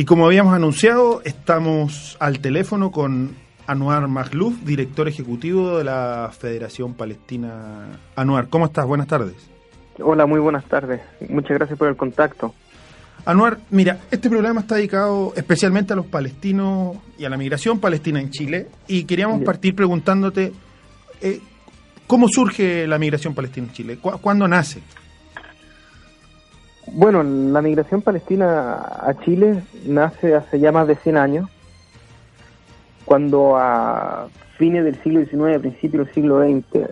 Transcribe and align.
Y 0.00 0.06
como 0.06 0.24
habíamos 0.24 0.54
anunciado, 0.54 1.20
estamos 1.26 2.16
al 2.20 2.38
teléfono 2.38 2.90
con 2.90 3.36
Anuar 3.66 4.08
Magluf, 4.08 4.54
director 4.64 5.06
ejecutivo 5.08 5.76
de 5.76 5.84
la 5.84 6.30
Federación 6.32 6.94
Palestina. 6.94 8.00
Anuar, 8.16 8.48
¿cómo 8.48 8.64
estás? 8.64 8.86
Buenas 8.86 9.08
tardes. 9.08 9.34
Hola, 9.98 10.24
muy 10.24 10.40
buenas 10.40 10.64
tardes. 10.64 11.02
Muchas 11.28 11.58
gracias 11.58 11.78
por 11.78 11.88
el 11.88 11.96
contacto. 11.98 12.54
Anuar, 13.26 13.58
mira, 13.68 13.98
este 14.10 14.30
programa 14.30 14.62
está 14.62 14.76
dedicado 14.76 15.34
especialmente 15.36 15.92
a 15.92 15.96
los 15.96 16.06
palestinos 16.06 16.96
y 17.18 17.26
a 17.26 17.28
la 17.28 17.36
migración 17.36 17.78
palestina 17.78 18.20
en 18.20 18.30
Chile 18.30 18.68
y 18.88 19.04
queríamos 19.04 19.42
partir 19.42 19.74
preguntándote 19.74 20.54
eh, 21.20 21.40
cómo 22.06 22.26
surge 22.26 22.86
la 22.86 22.98
migración 22.98 23.34
palestina 23.34 23.66
en 23.66 23.74
Chile, 23.74 23.98
¿cuándo 24.00 24.48
nace? 24.48 24.80
Bueno, 26.92 27.22
la 27.22 27.62
migración 27.62 28.02
palestina 28.02 28.82
a 28.82 29.14
Chile 29.24 29.62
nace 29.86 30.34
hace 30.34 30.58
ya 30.58 30.72
más 30.72 30.88
de 30.88 30.96
100 30.96 31.16
años, 31.16 31.48
cuando 33.04 33.56
a 33.56 34.26
fines 34.58 34.84
del 34.84 35.00
siglo 35.02 35.20
XIX, 35.20 35.60
principios 35.60 36.06
del 36.06 36.14
siglo 36.14 36.42
XX, 36.42 36.90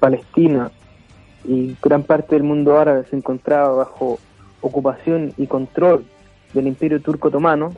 Palestina 0.00 0.72
y 1.44 1.76
gran 1.80 2.02
parte 2.02 2.34
del 2.34 2.42
mundo 2.42 2.76
árabe 2.76 3.04
se 3.08 3.14
encontraba 3.14 3.68
bajo 3.68 4.18
ocupación 4.62 5.32
y 5.36 5.46
control 5.46 6.04
del 6.52 6.66
imperio 6.66 7.00
turco 7.00 7.28
otomano, 7.28 7.72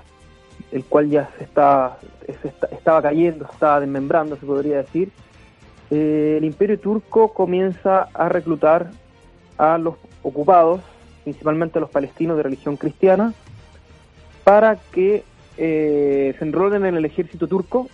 el 0.73 0.85
cual 0.85 1.11
ya 1.11 1.29
se 1.37 1.45
estaba, 1.45 1.99
estaba 2.73 3.03
cayendo, 3.03 3.45
estaba 3.45 3.81
desmembrando, 3.81 4.37
se 4.37 4.47
podría 4.47 4.79
decir, 4.79 5.13
eh, 5.91 6.37
el 6.39 6.45
imperio 6.45 6.79
turco 6.81 7.35
comienza 7.35 8.09
a 8.15 8.31
reclutar 8.31 8.91
a 9.59 9.77
los 9.77 9.97
ocupados 10.23 10.81
principalmente 11.29 11.79
a 11.79 11.83
los 11.83 11.91
palestinos 11.91 12.39
de 12.39 12.43
religión 12.43 12.79
cristiana, 12.79 13.35
para 14.45 14.77
que 14.77 15.25
eh, 15.59 16.35
se 16.39 16.45
enrolen 16.45 16.87
en 16.87 16.97
el 16.97 17.05
ejército 17.05 17.47
turco 17.47 17.89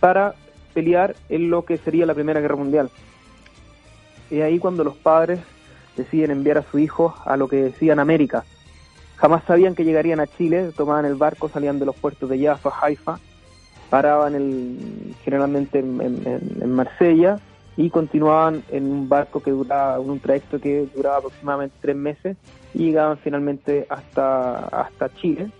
para 0.00 0.34
pelear 0.72 1.14
en 1.28 1.50
lo 1.50 1.66
que 1.66 1.76
sería 1.76 2.06
la 2.06 2.14
Primera 2.14 2.40
Guerra 2.40 2.56
Mundial. 2.56 2.88
Y 4.30 4.40
ahí 4.40 4.58
cuando 4.58 4.84
los 4.84 4.96
padres 4.96 5.40
deciden 5.98 6.30
enviar 6.30 6.56
a 6.56 6.62
su 6.62 6.78
hijo 6.78 7.14
a 7.26 7.36
lo 7.36 7.46
que 7.46 7.56
decían 7.56 7.98
América. 7.98 8.44
Jamás 9.16 9.44
sabían 9.44 9.74
que 9.74 9.84
llegarían 9.84 10.20
a 10.20 10.26
Chile, 10.26 10.72
tomaban 10.74 11.04
el 11.04 11.16
barco, 11.16 11.50
salían 11.50 11.78
de 11.78 11.84
los 11.84 11.94
puertos 11.94 12.30
de 12.30 12.42
Jaffa, 12.42 12.72
Haifa, 12.80 13.18
paraban 13.90 14.34
el, 14.34 15.14
generalmente 15.22 15.80
en, 15.80 16.00
en 16.62 16.72
Marsella 16.72 17.38
y 17.76 17.90
continuaban 17.90 18.62
en 18.70 18.90
un 18.90 19.08
barco 19.08 19.40
que 19.40 19.50
duraba, 19.50 19.98
un 19.98 20.20
trayecto 20.20 20.60
que 20.60 20.86
duraba 20.94 21.18
aproximadamente 21.18 21.76
tres 21.80 21.96
meses 21.96 22.36
y 22.74 22.86
llegaban 22.86 23.18
finalmente 23.18 23.86
hasta, 23.88 24.66
hasta 24.66 25.12
Chile. 25.14 25.50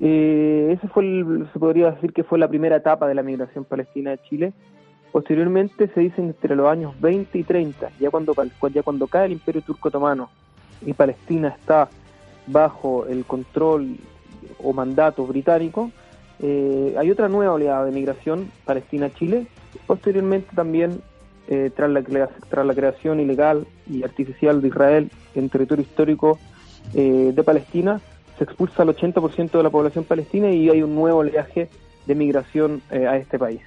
Eh, 0.00 0.70
ese 0.72 0.88
fue, 0.88 1.24
se 1.52 1.58
podría 1.58 1.90
decir 1.90 2.12
que 2.12 2.24
fue 2.24 2.38
la 2.38 2.48
primera 2.48 2.76
etapa 2.76 3.08
de 3.08 3.14
la 3.14 3.22
migración 3.22 3.64
palestina 3.64 4.10
de 4.10 4.18
Chile. 4.22 4.52
Posteriormente 5.12 5.88
se 5.88 6.00
dice 6.00 6.22
entre 6.22 6.54
los 6.54 6.68
años 6.68 6.98
20 7.00 7.36
y 7.36 7.42
30, 7.42 7.90
ya 7.98 8.10
cuando, 8.10 8.34
ya 8.72 8.82
cuando 8.82 9.08
cae 9.08 9.26
el 9.26 9.32
Imperio 9.32 9.62
Turco 9.62 9.88
Otomano 9.88 10.30
y 10.86 10.92
Palestina 10.92 11.48
está 11.48 11.88
bajo 12.46 13.06
el 13.06 13.24
control 13.24 13.96
o 14.62 14.72
mandato 14.72 15.26
británico, 15.26 15.90
eh, 16.42 16.94
hay 16.98 17.10
otra 17.10 17.28
nueva 17.28 17.54
oleada 17.54 17.84
de 17.84 17.92
migración 17.92 18.50
Palestina-Chile. 18.64 19.46
Posteriormente 19.86 20.48
también 20.54 21.02
eh, 21.48 21.70
tras, 21.74 21.90
la, 21.90 22.02
tras 22.02 22.66
la 22.66 22.74
creación 22.74 23.18
ilegal 23.20 23.66
y 23.88 24.04
artificial 24.04 24.62
de 24.62 24.68
Israel 24.68 25.10
en 25.34 25.48
territorio 25.48 25.82
histórico 25.82 26.38
eh, 26.94 27.32
de 27.34 27.42
Palestina, 27.42 28.00
se 28.38 28.44
expulsa 28.44 28.82
al 28.82 28.88
80% 28.88 29.50
de 29.50 29.62
la 29.62 29.70
población 29.70 30.04
palestina 30.04 30.50
y 30.50 30.70
hay 30.70 30.82
un 30.82 30.94
nuevo 30.94 31.18
oleaje 31.18 31.68
de 32.06 32.14
migración 32.14 32.82
eh, 32.90 33.06
a 33.06 33.16
este 33.16 33.38
país. 33.38 33.60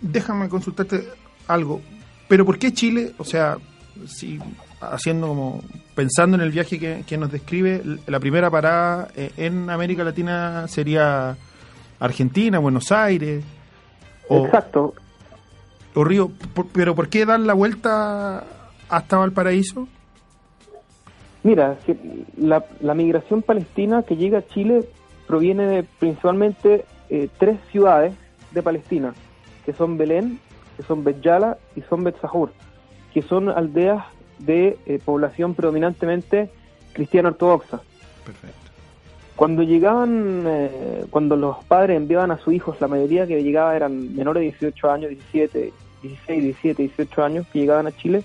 Déjame 0.00 0.48
consultarte 0.48 1.04
algo, 1.46 1.80
pero 2.28 2.46
¿por 2.46 2.58
qué 2.58 2.72
Chile? 2.72 3.12
O 3.18 3.24
sea, 3.24 3.58
si 4.06 4.38
haciendo 4.80 5.28
como 5.28 5.62
pensando 5.94 6.36
en 6.36 6.42
el 6.42 6.50
viaje 6.50 6.78
que, 6.78 7.04
que 7.06 7.18
nos 7.18 7.30
describe, 7.30 7.82
la 8.06 8.20
primera 8.20 8.50
parada 8.50 9.08
en 9.14 9.70
América 9.70 10.04
Latina 10.04 10.66
sería 10.68 11.36
Argentina, 11.98 12.58
Buenos 12.58 12.92
Aires. 12.92 13.44
Exacto, 14.30 14.94
o 15.94 16.04
Río, 16.04 16.30
pero 16.72 16.94
¿por 16.94 17.08
qué 17.08 17.26
dar 17.26 17.40
la 17.40 17.54
vuelta 17.54 18.44
hasta 18.88 19.18
Valparaíso? 19.18 19.88
Mira, 21.42 21.76
la, 22.36 22.64
la 22.80 22.94
migración 22.94 23.42
palestina 23.42 24.02
que 24.02 24.16
llega 24.16 24.38
a 24.38 24.46
Chile 24.46 24.88
proviene 25.26 25.66
de 25.66 25.82
principalmente 25.98 26.84
eh, 27.10 27.28
tres 27.38 27.58
ciudades 27.72 28.14
de 28.52 28.62
Palestina, 28.62 29.14
que 29.64 29.72
son 29.72 29.98
Belén, 29.98 30.38
que 30.76 30.82
son 30.82 31.04
Betjala 31.04 31.58
y 31.74 31.80
son 31.82 32.04
Betzahur, 32.04 32.52
que 33.12 33.22
son 33.22 33.48
aldeas 33.48 34.04
de 34.38 34.78
eh, 34.86 34.98
población 35.04 35.54
predominantemente 35.54 36.50
cristiana 36.92 37.30
ortodoxa. 37.30 37.80
Perfecto. 38.24 38.56
Cuando 39.36 39.62
llegaban, 39.62 40.44
eh, 40.46 41.04
cuando 41.10 41.36
los 41.36 41.64
padres 41.64 41.96
enviaban 41.96 42.32
a 42.32 42.38
sus 42.38 42.54
hijos, 42.54 42.80
la 42.80 42.88
mayoría 42.88 43.26
que 43.26 43.40
llegaba 43.42 43.76
eran 43.76 44.16
menores 44.16 44.40
de 44.40 44.50
18 44.50 44.90
años, 44.90 45.10
17, 45.10 45.72
16, 46.02 46.42
17, 46.42 46.82
18 46.82 47.24
años 47.24 47.46
que 47.52 47.60
llegaban 47.60 47.86
a 47.86 47.92
Chile, 47.92 48.24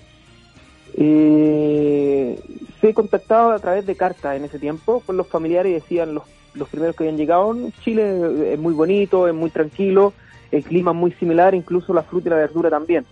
eh, 0.96 2.40
se 2.80 2.94
contactaba 2.94 3.54
a 3.54 3.58
través 3.58 3.86
de 3.86 3.96
cartas 3.96 4.36
en 4.36 4.44
ese 4.44 4.58
tiempo 4.58 5.04
con 5.06 5.16
los 5.16 5.26
familiares 5.28 5.70
y 5.70 5.74
decían 5.74 6.14
los, 6.14 6.24
los 6.54 6.68
primeros 6.68 6.96
que 6.96 7.04
habían 7.04 7.16
llegado, 7.16 7.56
Chile 7.84 8.52
es 8.52 8.58
muy 8.58 8.74
bonito, 8.74 9.28
es 9.28 9.34
muy 9.34 9.50
tranquilo, 9.50 10.12
el 10.50 10.64
clima 10.64 10.90
es 10.90 10.96
muy 10.96 11.12
similar, 11.12 11.54
incluso 11.54 11.94
la 11.94 12.02
fruta 12.02 12.28
y 12.28 12.30
la 12.30 12.36
verdura 12.36 12.70
también. 12.70 13.04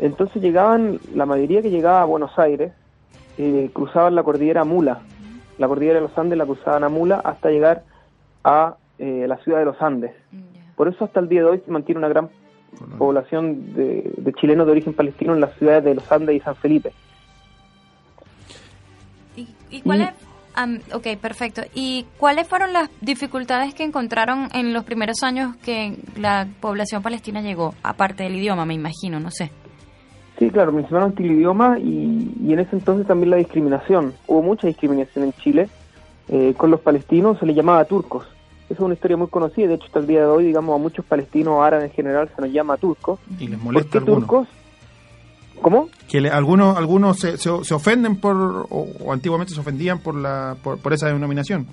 Entonces 0.00 0.42
llegaban, 0.42 0.98
la 1.14 1.26
mayoría 1.26 1.62
que 1.62 1.70
llegaba 1.70 2.02
a 2.02 2.06
Buenos 2.06 2.38
Aires, 2.38 2.72
eh, 3.38 3.70
cruzaban 3.72 4.14
la 4.14 4.22
cordillera 4.22 4.64
Mula, 4.64 5.00
la 5.58 5.68
cordillera 5.68 5.96
de 5.96 6.06
los 6.06 6.16
Andes 6.16 6.38
la 6.38 6.46
cruzaban 6.46 6.84
a 6.84 6.88
Mula 6.88 7.20
hasta 7.22 7.50
llegar 7.50 7.84
a 8.42 8.76
eh, 8.98 9.26
la 9.28 9.36
ciudad 9.38 9.58
de 9.58 9.66
los 9.66 9.80
Andes. 9.80 10.12
Por 10.74 10.88
eso 10.88 11.04
hasta 11.04 11.20
el 11.20 11.28
día 11.28 11.42
de 11.42 11.50
hoy 11.50 11.62
se 11.64 11.70
mantiene 11.70 11.98
una 11.98 12.08
gran 12.08 12.30
población 12.96 13.74
de, 13.74 14.32
chilenos 14.40 14.66
de 14.66 14.72
origen 14.72 14.94
palestino 14.94 15.34
en 15.34 15.40
las 15.40 15.54
ciudades 15.58 15.84
de 15.84 15.94
Los 15.94 16.10
Andes 16.10 16.36
y 16.36 16.40
San 16.40 16.56
Felipe. 16.56 16.92
¿Y, 19.36 19.82
cuáles? 19.82 20.10
ok, 20.92 21.06
perfecto. 21.20 21.62
¿Y 21.74 22.06
cuáles 22.16 22.48
fueron 22.48 22.72
las 22.72 22.90
dificultades 23.00 23.74
que 23.74 23.84
encontraron 23.84 24.48
en 24.54 24.72
los 24.72 24.84
primeros 24.84 25.22
años 25.22 25.56
que 25.58 25.98
la 26.16 26.48
población 26.60 27.02
palestina 27.02 27.40
llegó? 27.40 27.74
Aparte 27.82 28.24
del 28.24 28.36
idioma, 28.36 28.64
me 28.64 28.74
imagino, 28.74 29.20
no 29.20 29.30
sé. 29.30 29.50
Sí, 30.40 30.50
claro, 30.50 30.72
principalmente 30.72 31.22
el 31.22 31.32
idioma 31.32 31.78
y, 31.78 32.34
y 32.42 32.52
en 32.54 32.60
ese 32.60 32.74
entonces 32.74 33.06
también 33.06 33.28
la 33.28 33.36
discriminación. 33.36 34.14
Hubo 34.26 34.40
mucha 34.42 34.66
discriminación 34.66 35.26
en 35.26 35.32
Chile. 35.34 35.68
Eh, 36.28 36.54
con 36.56 36.70
los 36.70 36.80
palestinos 36.80 37.38
se 37.38 37.44
les 37.44 37.56
llamaba 37.56 37.84
turcos 37.84 38.24
Esa 38.66 38.74
es 38.74 38.80
una 38.80 38.94
historia 38.94 39.16
muy 39.16 39.26
conocida, 39.26 39.66
de 39.66 39.74
hecho 39.74 39.86
hasta 39.86 39.98
el 39.98 40.06
día 40.06 40.20
de 40.20 40.26
hoy, 40.26 40.44
digamos, 40.46 40.74
a 40.74 40.78
muchos 40.78 41.04
palestinos 41.04 41.60
árabes 41.60 41.90
en 41.90 41.92
general 41.92 42.30
se 42.34 42.40
nos 42.40 42.52
llama 42.52 42.78
turcos. 42.78 43.18
Y 43.38 43.48
les 43.48 43.60
molesta 43.60 43.98
¿Por 43.98 44.00
qué 44.00 44.06
turcos? 44.06 44.48
¿Cómo? 45.60 45.88
Que 46.08 46.22
le, 46.22 46.30
algunos 46.30 46.74
algunos 46.78 47.18
se, 47.18 47.36
se, 47.36 47.50
se 47.62 47.74
ofenden 47.74 48.18
por, 48.18 48.36
o, 48.70 48.86
o, 49.04 49.12
antiguamente 49.12 49.52
se 49.52 49.60
ofendían 49.60 49.98
por, 49.98 50.14
la, 50.14 50.56
por, 50.62 50.78
por 50.78 50.94
esa 50.94 51.08
denominación. 51.08 51.66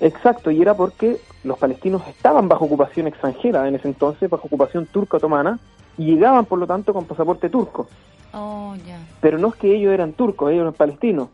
Exacto, 0.00 0.50
y 0.50 0.60
era 0.60 0.74
porque 0.74 1.18
los 1.44 1.56
palestinos 1.56 2.02
estaban 2.08 2.48
bajo 2.48 2.64
ocupación 2.64 3.06
extranjera 3.06 3.68
en 3.68 3.76
ese 3.76 3.86
entonces, 3.86 4.28
bajo 4.28 4.48
ocupación 4.48 4.86
turca 4.86 5.18
otomana, 5.18 5.60
y 5.98 6.04
llegaban 6.04 6.46
por 6.46 6.58
lo 6.58 6.66
tanto 6.66 6.94
con 6.94 7.04
pasaporte 7.04 7.50
turco. 7.50 7.88
Oh. 8.32 8.74
Pero 9.20 9.38
no 9.38 9.48
es 9.48 9.56
que 9.56 9.74
ellos 9.74 9.92
eran 9.92 10.12
turcos, 10.12 10.50
ellos 10.50 10.62
eran 10.62 10.74
palestinos. 10.74 11.28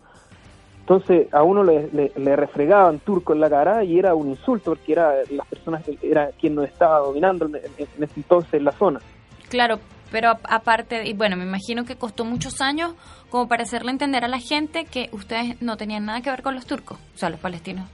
Entonces 0.80 1.32
a 1.32 1.42
uno 1.42 1.62
le, 1.62 1.88
le, 1.92 2.12
le, 2.16 2.36
refregaban 2.36 2.98
turco 2.98 3.32
en 3.32 3.40
la 3.40 3.48
cara 3.48 3.84
y 3.84 3.98
era 3.98 4.14
un 4.14 4.28
insulto 4.28 4.72
porque 4.72 4.92
era 4.92 5.14
las 5.30 5.46
personas 5.46 5.82
era 6.02 6.30
quien 6.38 6.54
nos 6.54 6.66
estaba 6.66 6.98
dominando 6.98 7.46
en 7.46 7.56
ese 7.56 8.12
entonces 8.16 8.54
en 8.54 8.64
la 8.64 8.72
zona. 8.72 9.00
Claro, 9.48 9.78
pero 10.12 10.30
aparte, 10.44 11.08
y 11.08 11.14
bueno, 11.14 11.36
me 11.36 11.44
imagino 11.44 11.84
que 11.84 11.96
costó 11.96 12.24
muchos 12.24 12.60
años 12.60 12.94
como 13.30 13.48
para 13.48 13.62
hacerle 13.62 13.90
entender 13.90 14.24
a 14.24 14.28
la 14.28 14.38
gente 14.38 14.84
que 14.84 15.08
ustedes 15.12 15.60
no 15.62 15.76
tenían 15.76 16.04
nada 16.04 16.20
que 16.20 16.30
ver 16.30 16.42
con 16.42 16.54
los 16.54 16.66
turcos, 16.66 16.98
o 17.14 17.18
sea, 17.18 17.30
los 17.30 17.40
palestinos. 17.40 17.88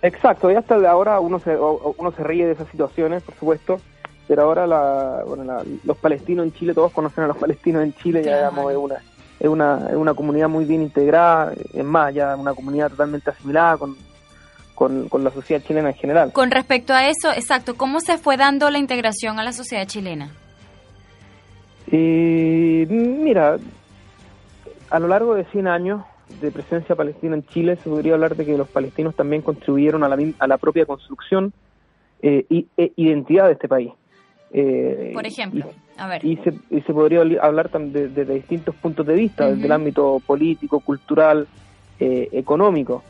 Exacto, 0.00 0.50
y 0.50 0.54
hasta 0.54 0.76
ahora 0.88 1.18
uno 1.18 1.40
se, 1.40 1.56
uno 1.56 2.12
se 2.12 2.22
ríe 2.22 2.46
de 2.46 2.52
esas 2.52 2.68
situaciones, 2.68 3.22
por 3.24 3.34
supuesto, 3.34 3.80
pero 4.28 4.42
ahora 4.42 4.66
la, 4.66 5.24
bueno, 5.26 5.42
la, 5.42 5.64
los 5.84 5.96
palestinos 5.96 6.44
en 6.44 6.52
Chile, 6.52 6.74
todos 6.74 6.92
conocen 6.92 7.24
a 7.24 7.28
los 7.28 7.38
palestinos 7.38 7.82
en 7.82 7.94
Chile, 7.94 8.22
ya 8.22 8.36
digamos, 8.36 8.70
es 8.70 8.76
una, 8.76 8.96
es 9.40 9.48
una, 9.48 9.88
es 9.88 9.96
una 9.96 10.12
comunidad 10.12 10.50
muy 10.50 10.66
bien 10.66 10.82
integrada, 10.82 11.54
es 11.72 11.84
más, 11.84 12.14
ya 12.14 12.36
una 12.36 12.52
comunidad 12.52 12.90
totalmente 12.90 13.30
asimilada 13.30 13.78
con, 13.78 13.96
con, 14.74 15.08
con, 15.08 15.24
la 15.24 15.30
sociedad 15.30 15.62
chilena 15.62 15.88
en 15.88 15.94
general. 15.94 16.32
Con 16.32 16.50
respecto 16.50 16.92
a 16.92 17.08
eso, 17.08 17.32
exacto, 17.34 17.74
¿cómo 17.76 18.00
se 18.00 18.18
fue 18.18 18.36
dando 18.36 18.70
la 18.70 18.78
integración 18.78 19.38
a 19.38 19.42
la 19.42 19.52
sociedad 19.52 19.86
chilena? 19.86 20.30
Eh, 21.90 22.86
mira, 22.90 23.56
a 24.90 24.98
lo 24.98 25.08
largo 25.08 25.34
de 25.34 25.44
100 25.46 25.68
años 25.68 26.04
de 26.42 26.50
presencia 26.50 26.94
palestina 26.94 27.34
en 27.34 27.46
Chile, 27.46 27.76
se 27.76 27.88
podría 27.88 28.12
hablar 28.12 28.36
de 28.36 28.44
que 28.44 28.58
los 28.58 28.68
palestinos 28.68 29.14
también 29.14 29.40
contribuyeron 29.40 30.04
a 30.04 30.08
la, 30.08 30.18
a 30.38 30.46
la 30.46 30.58
propia 30.58 30.84
construcción 30.84 31.54
eh, 32.20 32.44
y, 32.50 32.66
e 32.76 32.92
identidad 32.96 33.46
de 33.46 33.52
este 33.52 33.68
país. 33.68 33.92
Eh, 34.52 35.10
Por 35.14 35.26
ejemplo, 35.26 35.66
y, 35.96 36.00
a 36.00 36.06
ver. 36.08 36.24
Y 36.24 36.36
se, 36.38 36.54
y 36.70 36.80
se 36.80 36.92
podría 36.92 37.22
hablar 37.42 37.68
también 37.68 37.92
desde 37.92 38.08
de, 38.08 38.24
de 38.24 38.34
distintos 38.34 38.74
puntos 38.76 39.06
de 39.06 39.14
vista, 39.14 39.44
uh 39.44 39.48
-huh. 39.48 39.54
desde 39.54 39.66
el 39.66 39.72
ámbito 39.72 40.20
político, 40.26 40.80
cultural, 40.80 41.46
eh, 42.00 42.28
económico. 42.32 43.02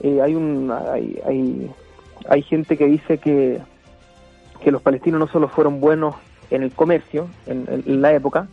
Eh, 0.00 0.20
hay, 0.22 0.34
un, 0.34 0.70
hay, 0.70 1.18
hay, 1.26 1.70
hay 2.28 2.42
gente 2.42 2.76
que 2.76 2.86
dice 2.86 3.18
que, 3.18 3.58
que 4.62 4.70
los 4.70 4.82
palestinos 4.82 5.18
no 5.18 5.26
solo 5.26 5.48
fueron 5.48 5.80
buenos 5.80 6.14
en 6.50 6.62
el 6.62 6.72
comercio, 6.72 7.28
en, 7.46 7.66
en 7.68 8.00
la 8.00 8.12
época, 8.12 8.48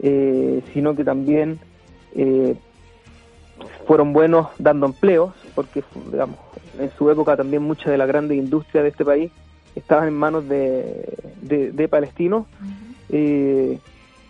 eh, 0.00 0.62
sino 0.72 0.94
que 0.94 1.04
también 1.04 1.58
eh, 2.14 2.54
fueron 3.86 4.12
buenos 4.12 4.46
dando 4.58 4.86
empleos, 4.86 5.32
porque 5.54 5.82
digamos, 6.12 6.36
en 6.78 6.90
su 6.96 7.10
época 7.10 7.36
también 7.36 7.62
mucha 7.64 7.90
de 7.90 7.98
la 7.98 8.06
grande 8.06 8.36
industria 8.36 8.82
de 8.82 8.90
este 8.90 9.04
país 9.04 9.32
estaban 9.78 10.08
en 10.08 10.14
manos 10.14 10.48
de, 10.48 11.14
de, 11.42 11.88
palestinos. 11.88 12.46
Eh, 13.10 13.78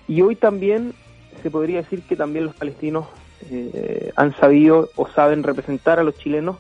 y 0.06 0.22
hoy 0.22 0.36
también 0.36 0.94
se 1.42 1.50
podría 1.50 1.78
decir 1.78 2.02
que 2.02 2.16
también 2.16 2.46
los 2.46 2.54
palestinos 2.54 3.06
eh, 3.50 4.12
han 4.16 4.34
sabido 4.36 4.90
o 4.96 5.08
saben 5.08 5.42
representar 5.42 5.98
a 5.98 6.02
los 6.02 6.16
chilenos, 6.16 6.56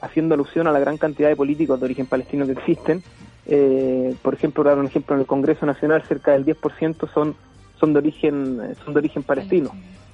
haciendo 0.00 0.34
alusión 0.34 0.66
a 0.66 0.72
la 0.72 0.78
gran 0.78 0.98
cantidad 0.98 1.28
de 1.28 1.36
políticos 1.36 1.78
de 1.80 1.86
origen 1.86 2.06
palestino 2.06 2.46
que 2.46 2.52
existen. 2.52 3.02
Eh, 3.46 4.14
por 4.22 4.34
ejemplo, 4.34 4.64
dar 4.64 4.78
un 4.78 4.86
ejemplo 4.86 5.14
en 5.14 5.20
el 5.20 5.26
Congreso 5.26 5.66
Nacional, 5.66 6.02
cerca 6.08 6.32
del 6.32 6.44
10% 6.44 7.08
son 7.12 7.36
son 7.78 7.92
de 7.92 7.98
origen 7.98 8.74
son 8.84 8.94
de 8.94 8.98
origen 8.98 9.22
palestino. 9.22 9.70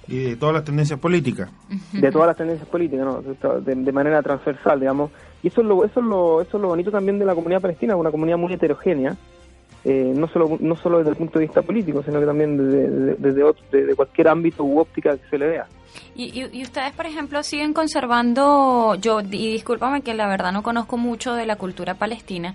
Y 0.08 0.19
de 0.19 0.37
todas 0.37 0.54
las 0.54 0.64
tendencias 0.64 0.99
políticas. 0.99 1.50
De 1.93 2.10
todas 2.10 2.26
las 2.28 2.37
tendencias 2.37 2.69
políticas, 2.69 3.06
¿no? 3.06 3.22
de, 3.22 3.75
de, 3.75 3.93
manera 3.93 4.22
transversal, 4.22 4.81
digamos. 4.81 5.10
Y 5.43 5.49
eso 5.49 5.60
es, 5.60 5.66
lo, 5.66 5.84
eso, 5.84 6.00
es 6.00 6.06
lo, 6.06 6.40
eso 6.43 6.56
es 6.56 6.62
lo 6.62 6.69
bonito 6.69 6.90
también 6.90 7.19
de 7.19 7.25
la 7.25 7.34
comunidad 7.34 7.60
palestina, 7.60 7.96
una 7.96 8.10
comunidad 8.10 8.37
muy 8.37 8.52
heterogénea, 8.52 9.16
eh, 9.84 10.12
no, 10.14 10.28
solo, 10.28 10.56
no 10.60 10.76
solo 10.76 10.99
desde 10.99 11.10
el 11.10 11.16
punto 11.16 11.38
de 11.38 11.46
vista 11.46 11.62
político, 11.62 12.02
sino 12.02 12.20
que 12.20 12.26
también 12.26 12.56
desde, 12.56 13.14
desde, 13.16 13.54
desde 13.70 13.94
cualquier 13.94 14.28
ámbito 14.28 14.64
u 14.64 14.78
óptica 14.78 15.16
que 15.16 15.28
se 15.28 15.38
le 15.38 15.49
vea. 15.49 15.66
Y, 16.14 16.24
y, 16.24 16.48
y, 16.52 16.62
ustedes, 16.62 16.92
por 16.92 17.06
ejemplo, 17.06 17.42
siguen 17.42 17.72
conservando, 17.72 18.96
yo, 18.96 19.20
y 19.20 19.52
discúlpame 19.52 20.02
que 20.02 20.12
la 20.12 20.26
verdad 20.26 20.52
no 20.52 20.62
conozco 20.62 20.98
mucho 20.98 21.34
de 21.34 21.46
la 21.46 21.56
cultura 21.56 21.94
palestina, 21.94 22.54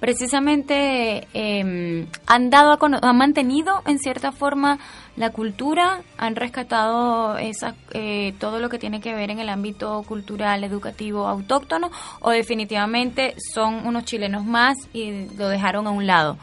precisamente 0.00 1.28
eh, 1.32 2.06
han 2.26 2.50
dado, 2.50 2.72
a, 2.72 3.08
han 3.08 3.16
mantenido 3.16 3.82
en 3.86 3.98
cierta 3.98 4.32
forma 4.32 4.78
la 5.16 5.30
cultura, 5.30 6.02
han 6.18 6.36
rescatado 6.36 7.38
esa, 7.38 7.74
eh, 7.92 8.34
todo 8.38 8.58
lo 8.58 8.68
que 8.68 8.78
tiene 8.78 9.00
que 9.00 9.14
ver 9.14 9.30
en 9.30 9.38
el 9.38 9.48
ámbito 9.48 10.02
cultural, 10.02 10.64
educativo, 10.64 11.26
autóctono, 11.26 11.90
o 12.20 12.30
definitivamente 12.30 13.34
son 13.54 13.86
unos 13.86 14.04
chilenos 14.04 14.44
más 14.44 14.76
y 14.92 15.26
lo 15.36 15.48
dejaron 15.48 15.86
a 15.86 15.90
un 15.90 16.06
lado, 16.06 16.36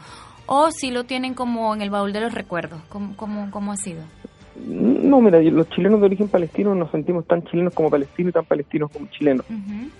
o 0.46 0.70
si 0.70 0.90
lo 0.90 1.04
tienen 1.04 1.34
como 1.34 1.74
en 1.74 1.82
el 1.82 1.90
baúl 1.90 2.12
de 2.12 2.20
los 2.20 2.34
recuerdos, 2.34 2.80
¿cómo, 2.88 3.16
cómo, 3.16 3.50
cómo 3.50 3.72
ha 3.72 3.76
sido? 3.76 4.02
No, 4.56 5.20
mira, 5.20 5.40
los 5.40 5.68
chilenos 5.70 6.00
de 6.00 6.06
origen 6.06 6.28
palestino 6.28 6.74
nos 6.74 6.90
sentimos 6.90 7.26
tan 7.26 7.42
chilenos 7.44 7.72
como 7.74 7.90
palestinos 7.90 8.30
y 8.30 8.32
tan 8.32 8.44
palestinos 8.44 8.90
como 8.90 9.06
chilenos. 9.06 9.46
Uh 9.48 9.54
-huh. 9.54 9.90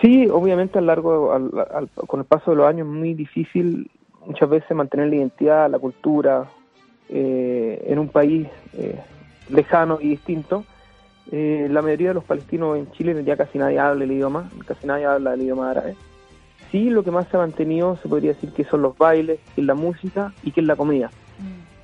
Sí, 0.00 0.28
obviamente 0.30 0.78
a 0.78 0.82
largo, 0.82 1.32
al, 1.32 1.50
al, 1.72 1.88
con 2.06 2.20
el 2.20 2.26
paso 2.26 2.50
de 2.50 2.58
los 2.58 2.66
años, 2.66 2.86
es 2.86 2.92
muy 2.92 3.14
difícil 3.14 3.90
muchas 4.26 4.48
veces 4.48 4.70
mantener 4.76 5.08
la 5.08 5.16
identidad, 5.16 5.70
la 5.70 5.78
cultura 5.78 6.48
eh, 7.08 7.84
en 7.86 7.98
un 7.98 8.08
país 8.08 8.46
eh, 8.74 8.98
lejano 9.48 9.98
y 10.00 10.08
distinto. 10.08 10.64
Eh, 11.32 11.68
la 11.70 11.80
mayoría 11.82 12.08
de 12.08 12.14
los 12.14 12.24
palestinos 12.24 12.76
en 12.76 12.90
Chile 12.92 13.22
ya 13.24 13.36
casi 13.36 13.58
nadie 13.58 13.78
habla 13.78 14.04
el 14.04 14.12
idioma, 14.12 14.50
casi 14.66 14.86
nadie 14.86 15.06
habla 15.06 15.34
el 15.34 15.42
idioma 15.42 15.70
árabe. 15.70 15.96
Sí, 16.70 16.90
lo 16.90 17.02
que 17.02 17.10
más 17.10 17.28
se 17.28 17.36
ha 17.36 17.40
mantenido 17.40 17.96
se 18.02 18.08
podría 18.08 18.32
decir 18.32 18.50
que 18.50 18.64
son 18.64 18.82
los 18.82 18.98
bailes, 18.98 19.38
que 19.54 19.60
es 19.60 19.66
la 19.66 19.74
música 19.74 20.32
y 20.42 20.50
que 20.50 20.60
es 20.60 20.66
la 20.66 20.76
comida. 20.76 21.10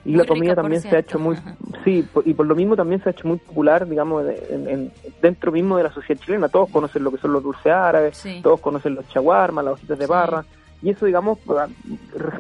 Mm 0.05 0.11
y 0.11 0.15
la 0.15 0.25
comida 0.25 0.55
también 0.55 0.81
se 0.81 0.97
ha 0.97 1.01
hecho 1.01 1.19
muy 1.19 1.37
sí 1.85 2.07
y 2.25 2.35
por 2.35 2.47
lo 2.47 2.55
mismo 2.55 2.75
también 2.77 3.03
se 3.03 3.11
ha 3.11 3.13
hecho 3.13 3.29
muy 3.29 3.37
popular 3.39 3.87
digamos 3.87 4.25
en, 4.51 4.69
en, 4.69 4.93
dentro 5.21 5.53
mismo 5.53 5.77
de 5.77 5.85
la 5.85 5.93
sociedad 5.93 6.21
chilena 6.23 6.49
todos 6.49 6.71
conocen 6.71 7.05
lo 7.05 7.11
que 7.11 7.19
son 7.19 7.33
los 7.33 7.43
dulces 7.43 7.73
árabes 7.73 8.17
sí. 8.17 8.41
todos 8.43 8.61
conocen 8.61 8.95
los 8.95 9.07
chaguarmas 9.09 9.65
las 9.65 9.75
hojitas 9.75 9.99
de 9.99 10.07
barra 10.07 10.43
sí. 10.43 10.49
y 10.87 10.91
eso 10.91 11.05
digamos 11.05 11.39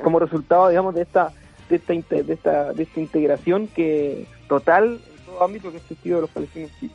como 0.02 0.19
resultado 0.19 0.69
digamos 0.69 0.95
de 0.95 1.02
esta 1.02 1.33
de 1.69 1.76
esta 1.76 1.93
de 1.93 2.33
esta 2.33 2.73
de 2.73 2.83
esta 2.83 3.00
integración 3.00 3.69
que 3.69 4.26
total 4.49 4.93
en 4.95 5.25
todo 5.26 5.45
ámbito 5.45 5.71
que 5.71 5.76
ha 5.76 5.81
existido 5.81 6.17
de 6.17 6.23
los 6.23 6.31
palestinos 6.31 6.71
en 6.71 6.79
Chile. 6.81 6.95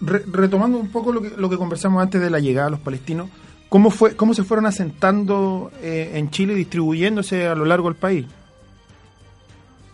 Re, 0.00 0.22
retomando 0.30 0.78
un 0.78 0.90
poco 0.90 1.12
lo 1.12 1.22
que 1.22 1.30
lo 1.30 1.48
que 1.48 1.56
conversamos 1.56 2.02
antes 2.02 2.20
de 2.20 2.28
la 2.28 2.38
llegada 2.38 2.66
de 2.66 2.72
los 2.72 2.80
palestinos 2.80 3.30
cómo 3.68 3.90
fue 3.90 4.14
cómo 4.14 4.34
se 4.34 4.42
fueron 4.42 4.66
asentando 4.66 5.70
eh, 5.80 6.12
en 6.14 6.30
Chile 6.30 6.52
y 6.52 6.56
distribuyéndose 6.56 7.46
a 7.46 7.54
lo 7.54 7.64
largo 7.64 7.88
del 7.88 7.96
país 7.96 8.26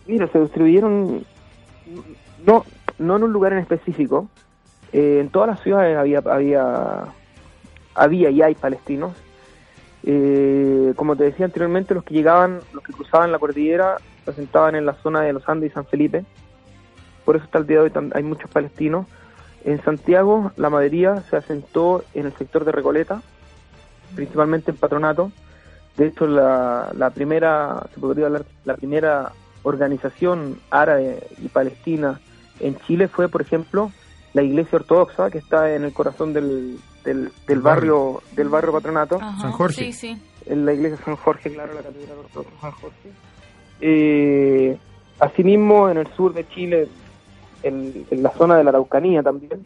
Mira, 0.09 0.27
se 0.29 0.39
distribuyeron 0.39 1.23
no 2.43 2.65
no 2.97 3.15
en 3.15 3.23
un 3.23 3.31
lugar 3.31 3.53
en 3.53 3.59
específico. 3.59 4.27
Eh, 4.91 5.19
en 5.21 5.29
todas 5.29 5.49
las 5.49 5.59
ciudades 5.61 5.95
había 5.95 6.17
había 6.25 7.03
había 7.93 8.31
y 8.31 8.41
hay 8.41 8.55
palestinos. 8.55 9.13
Eh, 10.01 10.93
como 10.95 11.15
te 11.15 11.25
decía 11.25 11.45
anteriormente, 11.45 11.93
los 11.93 12.03
que 12.03 12.15
llegaban, 12.15 12.59
los 12.73 12.83
que 12.83 12.91
cruzaban 12.91 13.31
la 13.31 13.37
cordillera, 13.37 13.97
se 14.25 14.31
asentaban 14.31 14.73
en 14.73 14.87
la 14.87 14.95
zona 14.95 15.21
de 15.21 15.31
los 15.31 15.47
Andes 15.47 15.69
y 15.69 15.73
San 15.75 15.85
Felipe. 15.85 16.25
Por 17.23 17.35
eso 17.35 17.45
hasta 17.45 17.59
el 17.59 17.67
día 17.67 17.83
de 17.83 17.83
hoy 17.83 18.11
hay 18.15 18.23
muchos 18.23 18.49
palestinos. 18.49 19.05
En 19.63 19.79
Santiago, 19.83 20.51
la 20.57 20.71
mayoría 20.71 21.21
se 21.29 21.35
asentó 21.35 22.03
en 22.15 22.25
el 22.25 22.33
sector 22.33 22.65
de 22.65 22.71
Recoleta, 22.71 23.21
principalmente 24.15 24.71
en 24.71 24.77
Patronato. 24.77 25.31
De 25.97 26.07
hecho, 26.07 26.25
la, 26.25 26.89
la 26.97 27.11
primera, 27.11 27.87
se 27.93 27.99
podría 27.99 28.25
hablar, 28.25 28.45
la 28.65 28.75
primera 28.75 29.33
organización 29.63 30.59
árabe 30.69 31.27
y 31.41 31.47
palestina 31.49 32.19
en 32.59 32.77
Chile 32.79 33.07
fue, 33.07 33.29
por 33.29 33.41
ejemplo, 33.41 33.91
la 34.33 34.41
Iglesia 34.41 34.77
Ortodoxa, 34.77 35.29
que 35.29 35.37
está 35.37 35.73
en 35.73 35.83
el 35.83 35.93
corazón 35.93 36.33
del, 36.33 36.77
del, 37.03 37.31
del 37.47 37.61
barrio 37.61 38.21
del 38.35 38.49
barrio 38.49 38.73
Patronato. 38.73 39.17
Ajá, 39.17 39.41
San 39.41 39.51
Jorge. 39.51 39.85
Sí, 39.85 39.93
sí. 39.93 40.21
En 40.45 40.65
la 40.65 40.73
Iglesia 40.73 40.97
San 41.03 41.15
Jorge, 41.15 41.51
claro, 41.51 41.73
la 41.73 41.81
Catedral 41.81 42.17
Ortodoxa 42.19 42.61
San 42.61 42.71
Jorge. 42.71 43.11
Eh, 43.81 44.77
asimismo, 45.19 45.89
en 45.89 45.97
el 45.97 46.07
sur 46.13 46.33
de 46.33 46.47
Chile, 46.49 46.87
en, 47.63 48.05
en, 48.09 48.23
la 48.23 48.31
zona 48.31 48.57
de 48.57 48.63
la 48.63 48.71
Araucanía 48.71 49.23
también, 49.23 49.63